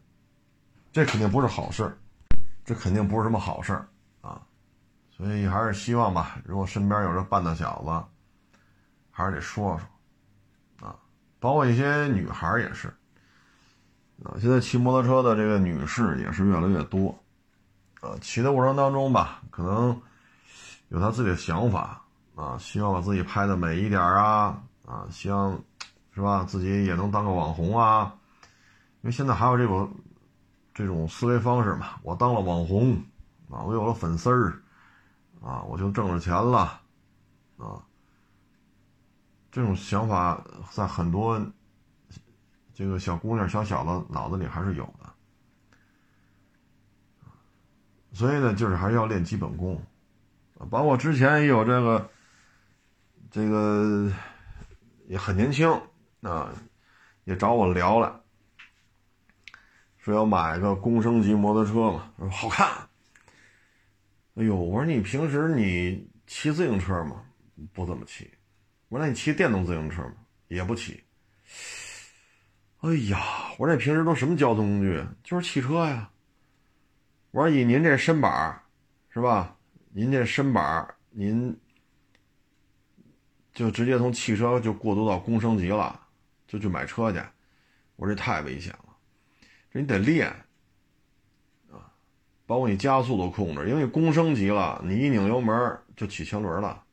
[0.91, 1.97] 这肯定不是好事
[2.65, 3.73] 这肯定不是什么好事
[4.21, 4.45] 啊。
[5.11, 8.59] 所以还是希望吧，如果身边有这半大小子，
[9.11, 10.99] 还是得说说，啊，
[11.39, 12.94] 包括一些女孩也是，
[14.23, 17.09] 啊，现在骑摩托车的这个女士也是越来越多，
[18.01, 20.01] 啊，骑的过程当中吧，可能
[20.89, 22.01] 有她自己的想法，
[22.35, 25.59] 啊，希望把自己拍的美一点啊，啊，希望
[26.13, 28.13] 是吧，自己也能当个网红啊，
[29.01, 29.91] 因为现在还有这种
[30.73, 32.93] 这种思维方式嘛，我当了网红，
[33.49, 34.61] 啊，我有了粉丝儿。
[35.43, 36.81] 啊，我就挣着钱了，
[37.57, 37.77] 啊，
[39.51, 41.39] 这种想法在很多
[42.75, 45.13] 这个小姑娘、小小子脑子里还是有的。
[48.11, 49.81] 所以呢，就是还是要练基本功，
[50.69, 52.09] 包括之前也有这个，
[53.31, 54.11] 这个
[55.07, 55.69] 也很年轻
[56.21, 56.53] 啊，
[57.23, 58.21] 也找我聊了，
[59.97, 62.67] 说要买个公升级摩托车嘛，说好看。
[64.35, 67.23] 哎呦，我说你平时你骑自行车吗？
[67.73, 68.29] 不怎么骑。
[68.89, 70.15] 我说那你骑电动自行车吗？
[70.49, 71.01] 也不骑。
[72.85, 73.19] 哎呀，
[73.57, 75.03] 我这平时都什么交通工具？
[75.23, 76.07] 就是汽车呀。
[77.31, 78.61] 我说以您这身板儿
[79.09, 79.57] 是吧？
[79.91, 81.57] 您这身板儿您
[83.55, 85.99] 就直接从汽车就过渡到工升级了，
[86.47, 87.17] 就去买车去。
[87.95, 88.95] 我说这太危险了，
[89.71, 90.29] 这你得练
[91.71, 91.89] 啊，
[92.45, 96.83] 包括你加速都控制，因为工升级了，你一拧油门就起前轮了，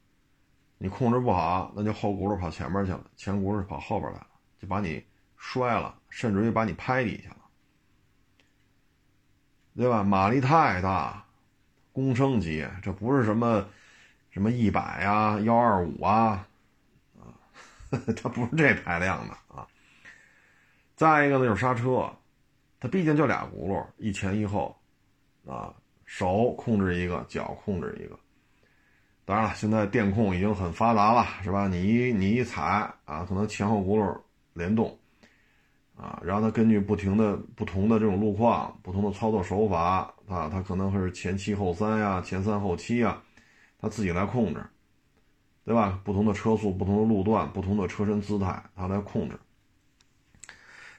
[0.78, 4.26] 你控制不好，那就后轱辘跑前面去了，前轱辘跑后边来了，
[4.58, 5.04] 就把你
[5.44, 7.36] 摔了，甚至于把你拍底下了。
[9.74, 10.04] 对吧？
[10.04, 11.24] 马力太大，
[11.90, 13.66] 公升级，这不是什么
[14.30, 16.46] 什么一百啊、幺二五啊，
[17.18, 17.34] 啊，
[18.16, 19.66] 它不是这排量的啊。
[20.94, 22.08] 再一个呢，就是刹车，
[22.78, 24.74] 它毕竟就俩轱辘，一前一后，
[25.44, 25.74] 啊，
[26.04, 28.16] 手控制一个，脚控制一个。
[29.24, 31.66] 当然了，现在电控已经很发达了，是吧？
[31.66, 34.20] 你一你一踩啊，可能前后轱辘
[34.52, 34.96] 联动。
[36.02, 43.22] 啊，然后它根据不停的不同的这种路况、不同的操作手法啊，它可能会是前七后三呀、前三后七呀，
[43.78, 44.60] 它自己来控制，
[45.64, 46.00] 对吧？
[46.02, 49.38] 不同的车速、不同的路段、不同的车身姿态，它来控制。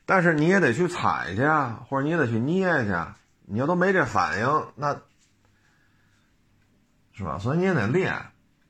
[0.05, 2.95] 但是你也得去踩去啊，或者你也得去捏去，
[3.41, 4.95] 你要都没这反应，那
[7.11, 7.37] 是吧？
[7.39, 8.13] 所以你也得练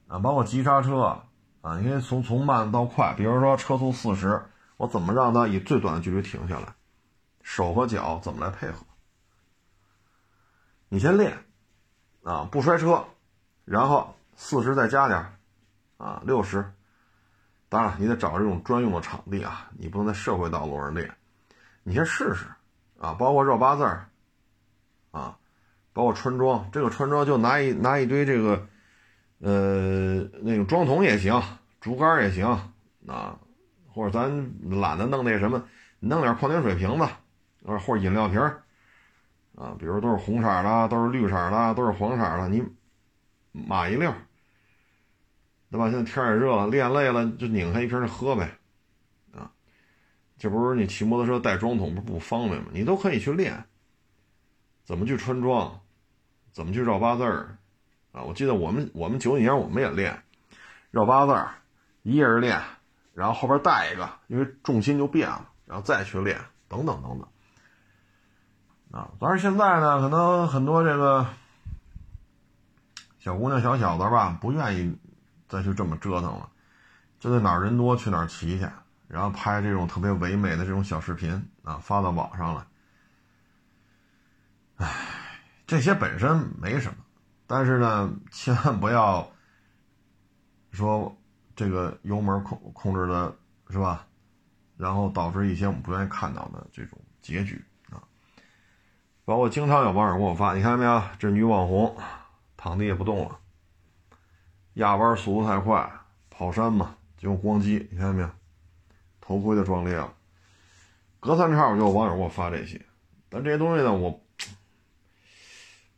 [0.08, 1.24] 啊，包括急刹车
[1.62, 4.42] 啊，因为从从慢到快，比如说车速四十。
[4.78, 6.74] 我怎么让它以最短的距离停下来？
[7.42, 8.86] 手和脚怎么来配合？
[10.88, 11.38] 你先练，
[12.24, 13.04] 啊，不摔车，
[13.66, 15.38] 然后四十再加点
[15.98, 16.74] 啊，六十。
[17.68, 21.18] 当然，你得找这种专用的场地啊，你不能在社会道路上练。
[21.84, 22.46] 你先试试，
[23.00, 24.08] 啊，包括绕八字儿，
[25.12, 25.38] 啊，
[25.92, 26.70] 包括穿桩。
[26.72, 28.68] 这个穿桩就拿一拿一堆这个，
[29.40, 31.42] 呃，那种桩筒也行，
[31.82, 32.48] 竹竿也行，
[33.08, 33.38] 啊。
[33.94, 35.64] 或者咱懒得弄那什么，
[36.00, 37.08] 弄点矿泉水瓶子，
[37.64, 38.42] 或者或者饮料瓶，
[39.56, 42.64] 啊，比如都是红色的，都是绿色的，都是黄色的，你
[43.52, 44.12] 码一溜，
[45.70, 45.92] 对吧？
[45.92, 48.58] 现在天也热了，练累了就拧开一瓶就喝呗，
[49.32, 49.52] 啊，
[50.40, 52.70] 这不是你骑摩托车带装桶不不方便吗？
[52.74, 53.64] 你都可以去练，
[54.84, 55.80] 怎么去穿装，
[56.52, 57.58] 怎么去绕八字儿，
[58.12, 60.24] 啊，我记得我们我们九几年我们也练
[60.90, 61.54] 绕八字儿，
[62.02, 62.60] 一人练。
[63.14, 67.28] 然后后边带一个，因为重心就变了，然后再去练，等等等等。
[68.92, 71.28] 啊，但是现在呢，可能很多这个
[73.20, 74.98] 小姑娘、小小子吧，不愿意
[75.48, 76.50] 再去这么折腾了，
[77.20, 78.68] 就在哪儿人多去哪儿骑去，
[79.08, 82.66] 然后拍这种特别唯美的这种小视频啊，发到网上来。
[84.78, 84.92] 唉，
[85.68, 86.98] 这些本身没什么，
[87.46, 89.32] 但是呢，千万不要
[90.72, 91.16] 说。
[91.56, 93.36] 这个油门控控制的
[93.70, 94.08] 是吧？
[94.76, 98.02] 然后导致一些我们不愿意看到的这种结局啊。
[99.24, 101.02] 包括经常有网友给我发，你看到没有？
[101.20, 101.96] 这女网红
[102.58, 103.40] 躺地也不动了，
[104.74, 105.92] 压弯速度太快，
[106.30, 108.30] 跑山嘛，结果咣叽，你看到没有？
[109.22, 110.12] 头盔都撞裂了。
[111.20, 112.84] 隔三差五就有网友给我发这些，
[113.30, 114.22] 但这些东西呢，我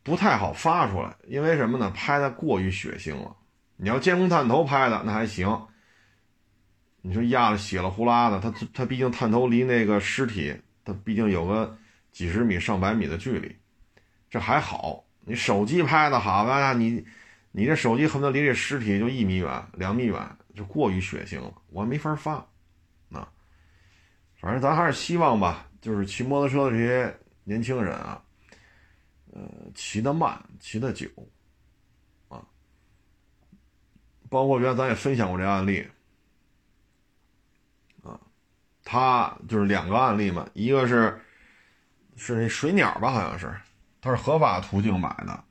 [0.03, 1.89] 不太好发出来，因为什么呢？
[1.95, 3.35] 拍的过于血腥了。
[3.77, 5.67] 你要监控探头拍的那还行，
[7.01, 11.77] 你说压的血了呼啦的，他他毕竟探头离那个尸体，他毕竟有个
[12.11, 13.55] 几十米上百米的距离，
[14.29, 15.03] 这还好。
[15.27, 16.73] 你手机拍的好吧？
[16.73, 17.03] 你
[17.51, 22.35] 你这手机恨不得离这尸体就一米远、两米远，就过于血腥了，我没法发。
[23.11, 23.27] 啊，
[24.39, 28.21] 反正咱还是希望吧，就是骑摩托车的这些年轻人啊，
[29.33, 29.41] 呃，
[29.73, 31.07] 骑得慢，骑得久。
[34.29, 35.87] 包括原来咱也分享过这案例，
[38.03, 38.19] 啊，
[38.83, 41.21] 他就是两个案例嘛，一个是
[42.15, 43.55] 是那水鸟吧，好像是，
[44.01, 45.43] 他是合法途径买的，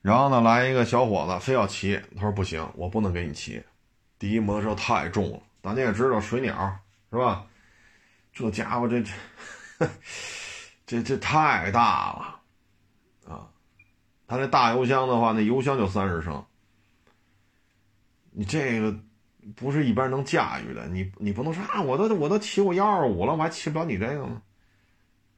[0.00, 3.62] 然后呢来一个小伙子非要骑，他说不行，我不能给你骑，
[4.18, 6.78] 第一摩托车太重了，大家也知道水鸟
[7.10, 7.46] 是吧？
[8.32, 9.12] 这家伙这这
[10.86, 12.40] 这这太大了，
[13.32, 13.48] 啊，
[14.26, 16.44] 他那大油箱的话，那油箱就三十升。
[18.32, 18.98] 你这个
[19.54, 20.88] 不是一般人能驾驭的。
[20.88, 24.42] 你你不能说啊，我都我都骑过幺二五了，我还骑不了你这个吗？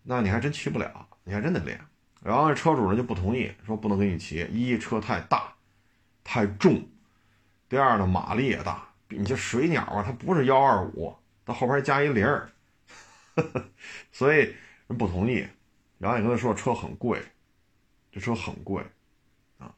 [0.03, 1.80] 那你还真骑不了，你还真得练。
[2.22, 5.53] 然后车主呢就不同意，说不能给你骑，一车太大，
[6.22, 6.80] 太重；
[7.68, 11.14] 第二呢马力也大，你这水鸟啊，它不是幺二五，
[11.45, 12.49] 它后边加一零儿，
[14.12, 14.55] 所以
[14.86, 15.47] 人不同意。
[15.99, 17.20] 然后你跟他说车很贵，
[18.12, 18.82] 这车很贵
[19.59, 19.74] 啊。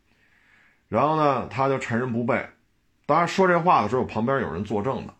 [0.88, 2.48] 然后呢，他就趁人不备。
[3.06, 5.14] 当然说这话的时候，旁边有人作证的，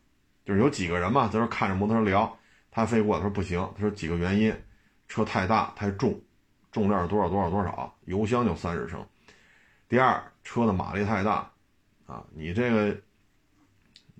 [0.45, 2.37] 就是有几个人嘛，在这看着摩托车聊。
[2.70, 4.55] 他飞过，他说不行，他说几个原因：
[5.09, 6.20] 车太大太重。
[6.72, 9.03] 重量多少多少多少，油箱就三十升。
[9.89, 11.51] 第二，车的马力太大，
[12.07, 12.95] 啊，你这个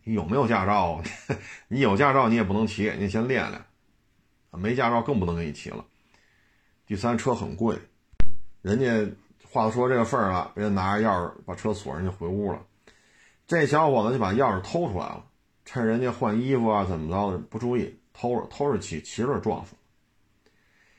[0.05, 1.03] 你有没有驾照？
[1.69, 3.63] 你有驾照你也不能骑，你先练练。
[4.53, 5.85] 没驾照更不能给你骑了。
[6.87, 7.77] 第三，车很贵，
[8.63, 9.15] 人家
[9.51, 12.63] 话都说这个份儿了，人家拿着钥匙把车锁上就回屋了。
[13.47, 15.25] 这小伙子就把钥匙偷出来了，
[15.65, 19.75] 趁人家换衣服啊怎么着的不注意，偷着偷着骑，骑着撞死。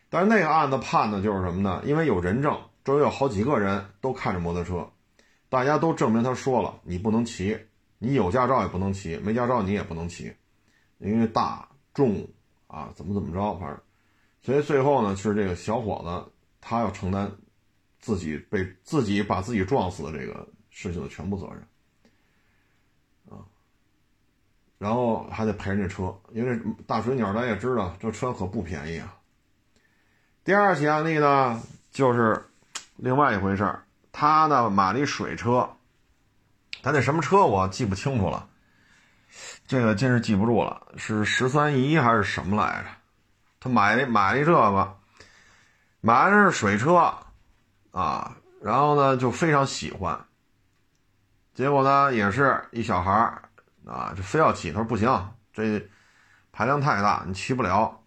[0.10, 1.82] 但是那个案子判的就是什么呢？
[1.86, 4.90] 因为有人证，周围有好几个人都看着摩托车，
[5.50, 7.60] 大家都证明他说了，你不能骑，
[7.98, 10.34] 你有驾照也不能骑，没驾照你也不能骑，
[11.00, 12.26] 因为大重
[12.68, 13.82] 啊，怎么怎么着，反正，
[14.42, 16.32] 所以最后呢，是这个小伙子
[16.62, 17.30] 他要承担
[18.00, 21.58] 自己被自己把自己撞死的这个事情的全部责任
[23.30, 23.44] 啊，
[24.78, 29.14] 然后还得赔人家车，因为大水鸟咱也知道，这车可不便宜啊。
[30.44, 31.62] 第二起案例呢，
[31.92, 32.50] 就是
[32.96, 33.84] 另外一回事儿。
[34.12, 35.70] 他呢买了一水车，
[36.82, 38.48] 他那什么车我记不清楚了，
[39.68, 42.90] 这个真是记不住了，是十三姨还是什么来着？
[43.60, 44.98] 他买了买了一这个，
[46.02, 47.14] 买的是水车
[47.92, 50.26] 啊，然后呢就非常喜欢，
[51.54, 53.42] 结果呢也是一小孩
[53.88, 55.08] 啊，就非要骑，他说不行，
[55.54, 55.90] 这
[56.52, 58.00] 排量太大，你骑不了。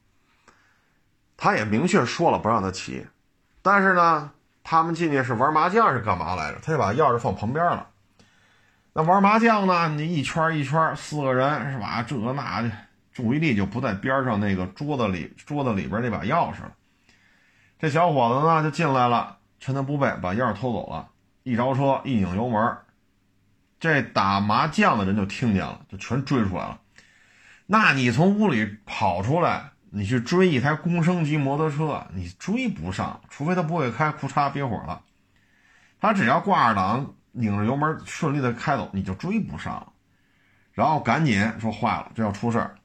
[1.36, 3.06] 他也明确说了不让他骑，
[3.62, 4.30] 但是呢，
[4.62, 6.58] 他们进去是玩麻将是干嘛来着？
[6.62, 7.86] 他就把钥匙放旁边了。
[8.92, 9.88] 那玩麻将呢？
[9.88, 12.02] 你一圈一圈，四个人是吧？
[12.02, 12.70] 这那的，
[13.12, 16.72] 注意力就不在边上那个桌子里，桌子里边那把钥匙了。
[17.78, 21.08] 这小伙子呢就进来了，趁他不备，把钥匙偷走了。
[21.42, 22.76] 一着车，一拧油门，
[23.80, 26.80] 这打麻将的人就听见了，就全追出来了。
[27.66, 29.70] 那你从屋里跑出来？
[29.92, 35.02] 你去追一台工升级摩托车，你追不上，除非他不会开，裤衩憋火了。
[35.98, 39.92] 他只要挂着档，拧着油门，顺利的开走，你就追不上。
[40.72, 42.76] 然后赶紧说坏了，这要出事儿。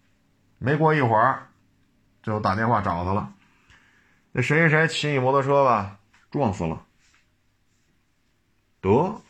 [0.58, 1.48] 没过一会儿，
[2.24, 3.32] 就打电话找他了。
[4.32, 6.00] 那谁谁谁骑你摩托车吧，
[6.32, 6.82] 撞死了。
[8.82, 9.22] 得，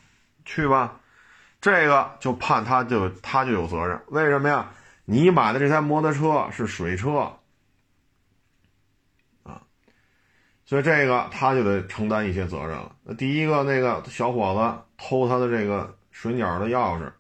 [0.45, 1.01] 去吧。
[1.65, 3.99] 这个就判他就他就有责任。
[4.09, 4.69] 为什么呀？
[5.05, 7.33] 你买的这台摩托车是水车。
[9.41, 9.59] 啊
[10.63, 12.95] 所以这个他就得承担一些责任了。
[13.01, 17.11] 那第一个那个小伙子偷他的这个水鸟的钥匙，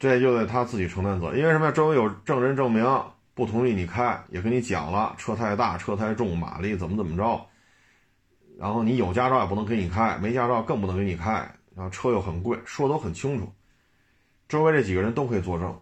[0.00, 1.38] 这就得他自己承担责任。
[1.38, 1.70] 因为什么呀？
[1.70, 2.84] 周围有证人证明
[3.32, 7.46] 不同意你开，也跟你讲了车太大、车太重、马力怎么怎么着。
[8.58, 11.48] 然后你有驾照也不能给你开，没驾照更不能给你开。
[11.74, 13.52] 然后车又很贵，说的都很清楚。
[14.48, 15.80] 周围这几个人都可以作证。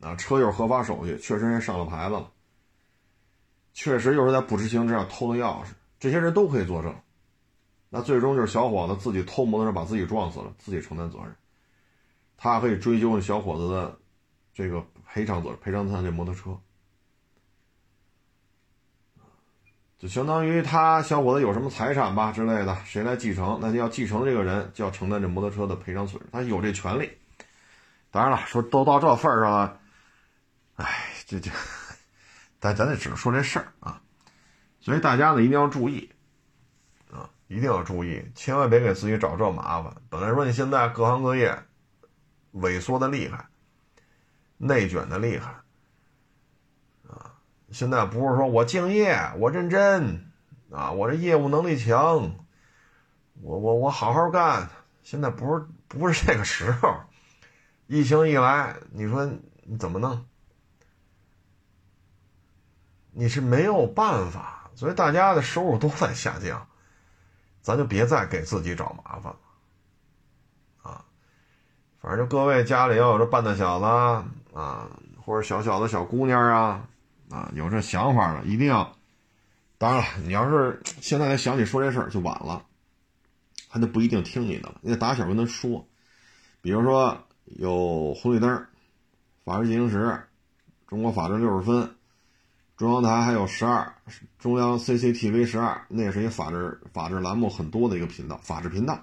[0.00, 2.30] 啊，车又是合法手续，确实人上了牌子了。
[3.72, 6.94] 确实又是在不知情之下偷的钥匙，这些人都可以作证。
[7.88, 11.34] 那最终就是小伙子自己偷摩托车把自己撞死了，自己承担责任。
[12.36, 13.98] 他可以追究那小伙子的
[14.52, 16.58] 这个赔偿责任，赔偿他这摩托车。
[20.02, 27.08] 就相当于他小伙子有什么财产吧之类的，谁来继承，那就要继承这个人就要承担这摩托车的赔偿损失，他有这权利。
[28.10, 29.80] 当然了，说都到这份儿上了，
[30.74, 31.52] 哎，这这。
[32.58, 34.02] 但咱得只是说这事儿啊，
[34.80, 36.10] 所以大家呢一定要注意
[37.12, 39.94] 啊，一定要注意，千万别给自己找这麻烦。
[40.10, 41.56] 本来说你现在各行各业
[42.54, 43.46] 萎缩的厉害，
[44.56, 45.54] 内卷的厉害，
[47.72, 50.30] 现在不是说我敬业，我认真
[50.70, 52.36] 啊，我这业务能力强，
[53.40, 54.68] 我我我好好干。
[55.02, 57.00] 现在不是不是这个时候，
[57.86, 59.26] 疫情一来，你说
[59.64, 60.24] 你怎么弄？
[63.10, 66.66] 你是没有办法，所以大家的收入都在下降，
[67.60, 69.38] 咱就别再给自己找麻烦了，
[70.82, 71.04] 啊，
[72.00, 73.84] 反正就各位家里要有这半大小子
[74.54, 74.88] 啊，
[75.24, 76.88] 或者小小的小姑娘啊，
[77.32, 78.94] 啊，有这想法了，一定要。
[79.78, 82.64] 当然了，你要是现在才想起说这事儿就晚了，
[83.68, 84.78] 他就不一定听你的了。
[84.82, 85.88] 你得打小跟他说，
[86.60, 88.66] 比如说有红绿灯，
[89.44, 90.22] 法制进行时，
[90.86, 91.96] 中国法制六十分，
[92.76, 93.92] 中央台还有十二，
[94.38, 99.00] 中央 CCTV 十二，那也是一法制法制栏目很多的一个频道，法制频道。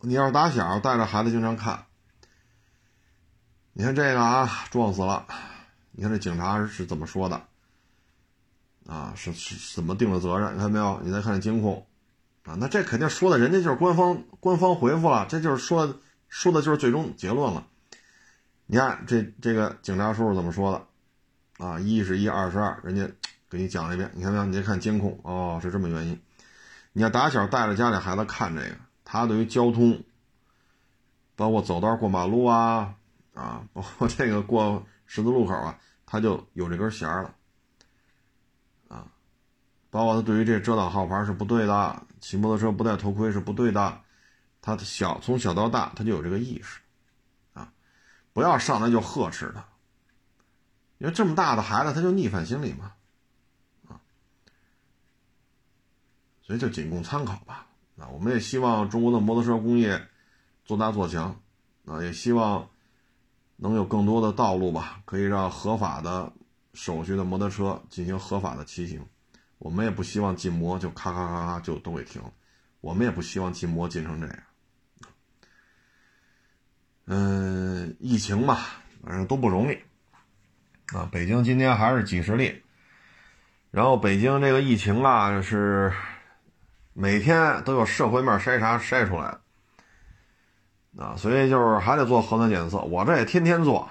[0.00, 1.86] 你要是打小带着孩子经常看，
[3.72, 5.26] 你看这个啊，撞死了，
[5.92, 7.42] 你看这警察是怎么说的？
[8.86, 10.54] 啊，是是怎么定的责任？
[10.54, 11.00] 你看没有？
[11.04, 11.86] 你再看监控，
[12.44, 17.66] 啊，那这肯定说的，人家就是官方官方回复了，这就是说说的就是最终结论了。
[18.66, 21.64] 你看这这个警察叔叔怎么说的？
[21.64, 23.08] 啊，一是一，二是二，人家
[23.48, 24.10] 给你讲了一遍。
[24.14, 24.44] 你看没有？
[24.46, 26.20] 你再看监控，哦，是这么原因。
[26.92, 30.02] 你要打小带着家里孩子看这个，他对于交通，
[31.36, 32.94] 包括走道过马路啊，
[33.34, 34.84] 啊，包括这个过
[35.14, 37.34] 十字路口啊，他就有这根弦了。
[38.88, 39.12] 啊
[39.90, 44.00] 包括他对于这遮挡号牌是不对的，骑摩托车不戴头盔是不对的，
[44.62, 46.80] 他小从小到大他就有这个意识，
[47.52, 47.70] 啊，
[48.32, 49.68] 不要上来就呵斥他，
[50.96, 52.94] 因为这么大的孩子他就逆反心理嘛，
[53.86, 54.00] 啊，
[56.40, 57.66] 所以就仅供参考吧。
[57.98, 60.08] 啊，我们也希望中国的摩托车工业
[60.64, 61.38] 做大做强，
[61.84, 62.70] 啊，也希望
[63.62, 66.32] 能有更多的道路吧，可以让合法的
[66.74, 69.06] 手续的摩托车进行合法的骑行。
[69.58, 72.20] 我们也不希望禁摩就咔咔咔咔就都给停，
[72.80, 74.36] 我们也不希望禁摩禁成这样。
[77.06, 78.58] 嗯，疫情嘛，
[79.04, 79.78] 反正都不容易
[80.92, 81.08] 啊。
[81.12, 82.60] 北京今天还是几十例，
[83.70, 85.92] 然后北京这个疫情啊是
[86.94, 89.41] 每天都有社会面筛查筛出来的
[90.98, 93.88] 啊，所以就是还得做核酸检测，我这也天天做。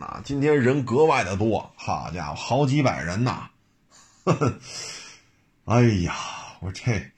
[0.00, 3.50] 啊，今天人格外的多，好家伙，好几百人呐！
[4.24, 4.58] 呵呵。
[5.64, 6.14] 哎呀，
[6.60, 7.10] 我这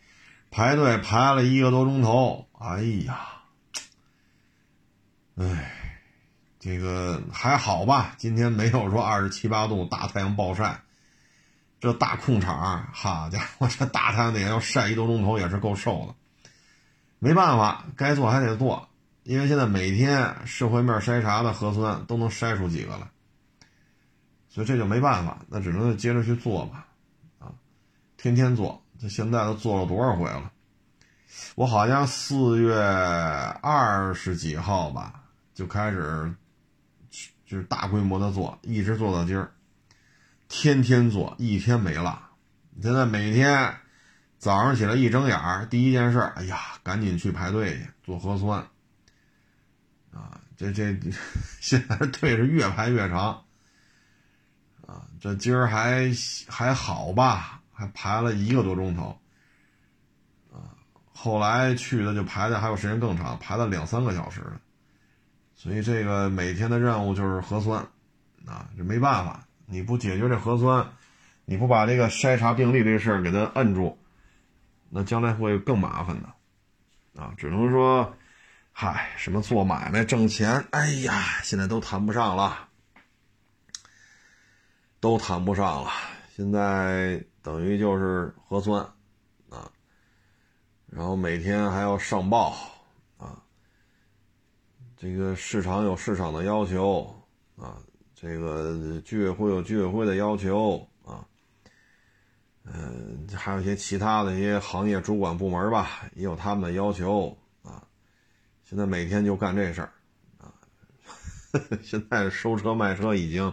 [0.50, 3.20] 排队排了一个多钟头，哎呀，
[5.36, 5.70] 哎，
[6.58, 8.14] 这个还好吧？
[8.16, 10.80] 今天没有说二十七八度大太阳暴晒，
[11.80, 16.14] 这大空场，好家伙，这大太阳底下要晒一个多钟头也是够受的。
[17.18, 18.88] 没办法，该做还得做，
[19.22, 23.10] 因为现在每天社会面筛查的核酸都能筛出几个来，
[24.48, 26.86] 所以这就没办法，那只能接着去做吧。
[27.38, 27.52] 啊
[28.16, 30.50] 天天做，这现在都做了多少回了？
[31.54, 35.22] 我好像四月二十几号吧
[35.54, 36.34] 就开始，
[37.46, 39.52] 就是大规模的做，一直做到今儿，
[40.48, 42.18] 天天做，一天没落。
[42.82, 43.74] 现在每天
[44.38, 48.66] 早上起来一睁眼，第一件事，哎呀，赶紧去排队去做核酸。
[50.12, 50.98] 啊，这这
[51.60, 53.42] 现在队是越排越长。
[54.86, 56.10] 啊，这今儿还
[56.48, 57.60] 还好吧？
[57.72, 59.18] 还排了一个多钟头，
[60.52, 60.74] 啊，
[61.14, 64.42] 后来去的就排的还有时间更长，排了两三个小时
[65.54, 67.86] 所以这个每天的任务就是核酸，
[68.44, 70.86] 啊，这没办法，你不解决这核酸，
[71.44, 73.96] 你不把这个筛查病例这事儿给它摁住，
[74.88, 78.14] 那将来会更麻烦的，啊，只能说，
[78.82, 82.66] 嗨，什么做买卖挣钱，哎呀，现在都谈不上了，
[85.00, 85.90] 都谈不上了，
[86.34, 87.22] 现在。
[87.42, 88.82] 等于就是核酸，
[89.50, 89.70] 啊，
[90.86, 92.56] 然后每天还要上报，
[93.18, 93.42] 啊，
[94.96, 97.04] 这个市场有市场的要求，
[97.56, 97.76] 啊，
[98.14, 101.20] 这个居委会有居委会的要求，啊，
[102.64, 107.36] 嗯，还有一些其他的一些行业主管部门吧，也有他们的要求，
[108.70, 109.92] 现在每天就干这事儿，
[110.38, 110.54] 啊，
[111.82, 113.52] 现在收车卖车已经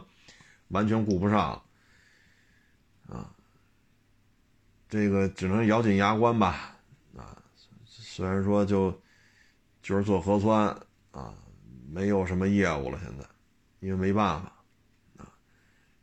[0.68, 1.64] 完全顾不上了，
[3.16, 3.34] 啊。
[4.88, 6.78] 这个只能咬紧牙关吧，
[7.18, 7.36] 啊，
[7.84, 8.92] 虽然说就
[9.82, 10.68] 就是做核酸
[11.10, 11.34] 啊，
[11.90, 13.26] 没有什么业务了，现在，
[13.80, 14.54] 因为没办法，
[15.18, 15.34] 啊，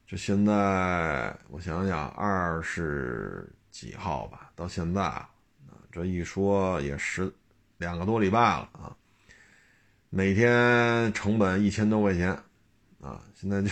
[0.04, 5.30] 这现在我想想，二十几号吧，到现在啊，
[5.92, 7.32] 这一说也十
[7.76, 8.96] 两个多礼拜了啊，
[10.16, 12.38] 每天成本一千多块钱。
[13.00, 13.68] 啊，现在就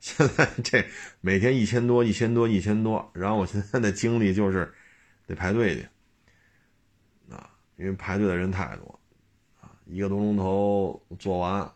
[0.00, 0.84] 现在这
[1.20, 4.74] 每天一千多，一千多，一千多，然后我现在的精力就是
[5.26, 5.88] 得排队去
[7.32, 9.00] 啊，因为排队的人太多
[9.60, 11.70] 啊，一个多钟头做完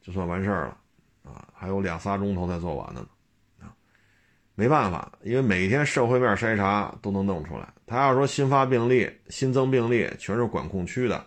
[0.00, 0.78] 就算完事儿了
[1.24, 3.08] 啊，还有两仨钟头才做完的呢
[3.60, 3.74] 啊，
[4.54, 11.26] 没办法，因为每天社会面筛查都能弄出来，他要说新发病例、新增病例全是管控区的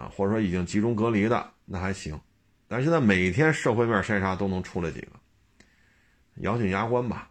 [0.00, 2.18] 啊，或者说已经集中隔离的，那还行。
[2.66, 5.08] 但是现在每天社会面筛查都能出来几个，
[6.36, 7.28] 咬紧牙关吧，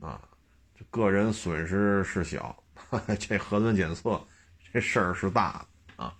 [0.00, 0.20] 啊，
[0.90, 2.56] 个人损失是小，
[3.18, 4.22] 这核酸检测
[4.72, 6.14] 这事儿是大啊。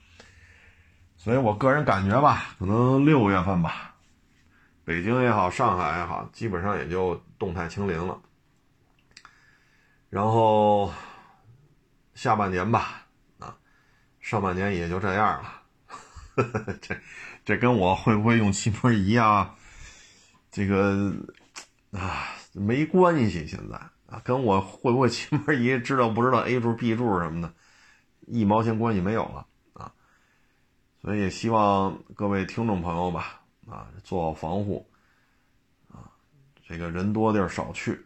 [1.16, 3.94] 所以我个人感觉吧，可能六月份吧，
[4.84, 8.20] 北京也好，上海也好，基本上也就动态清零了。
[10.10, 10.92] 然后
[12.14, 13.06] 下半年吧，
[13.38, 13.56] 啊，
[14.20, 15.57] 上半年也就这样了。
[16.80, 16.96] 这
[17.44, 19.54] 这跟我会不会用气膜仪啊，
[20.50, 21.14] 这个
[21.92, 23.46] 啊没关系。
[23.46, 23.76] 现在
[24.06, 27.52] 啊，跟我会不会气膜仪知道不知道 A 柱 B 柱什么的，
[28.26, 29.92] 一毛钱关系没有了啊。
[31.02, 34.88] 所以也希望各位听众朋友吧，啊，做好防护，
[35.90, 36.08] 啊，
[36.66, 38.04] 这个人多地儿少去。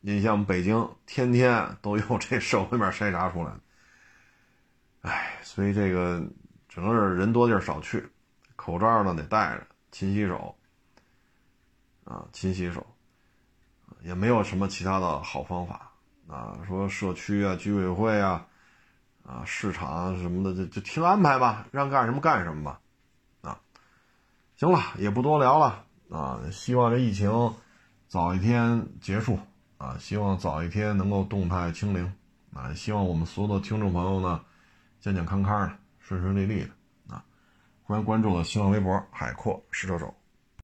[0.00, 3.52] 你像北京，天天都有这社会面筛查出来，
[5.00, 6.22] 哎，所以这个
[6.68, 8.08] 只能是人多地儿少去，
[8.56, 10.54] 口罩呢得戴着，勤洗手，
[12.04, 12.86] 啊，勤洗手，
[14.02, 15.90] 也没有什么其他的好方法
[16.28, 16.58] 啊。
[16.66, 18.46] 说社区啊、居委会啊、
[19.24, 22.80] 啊市场什么的，就就听安排吧，让干什么干什么吧，
[23.42, 23.60] 啊，
[24.56, 27.54] 行了，也不多聊了啊，希望这疫情
[28.06, 29.38] 早一天结束。
[29.78, 32.12] 啊，希望早一天能够动态清零，
[32.52, 34.44] 啊，希望我们所有的听众朋友呢，
[35.00, 35.72] 健健康康的，
[36.08, 37.22] 顺顺利利的，啊，
[37.82, 40.14] 欢迎关注我的新浪微博海阔试车手。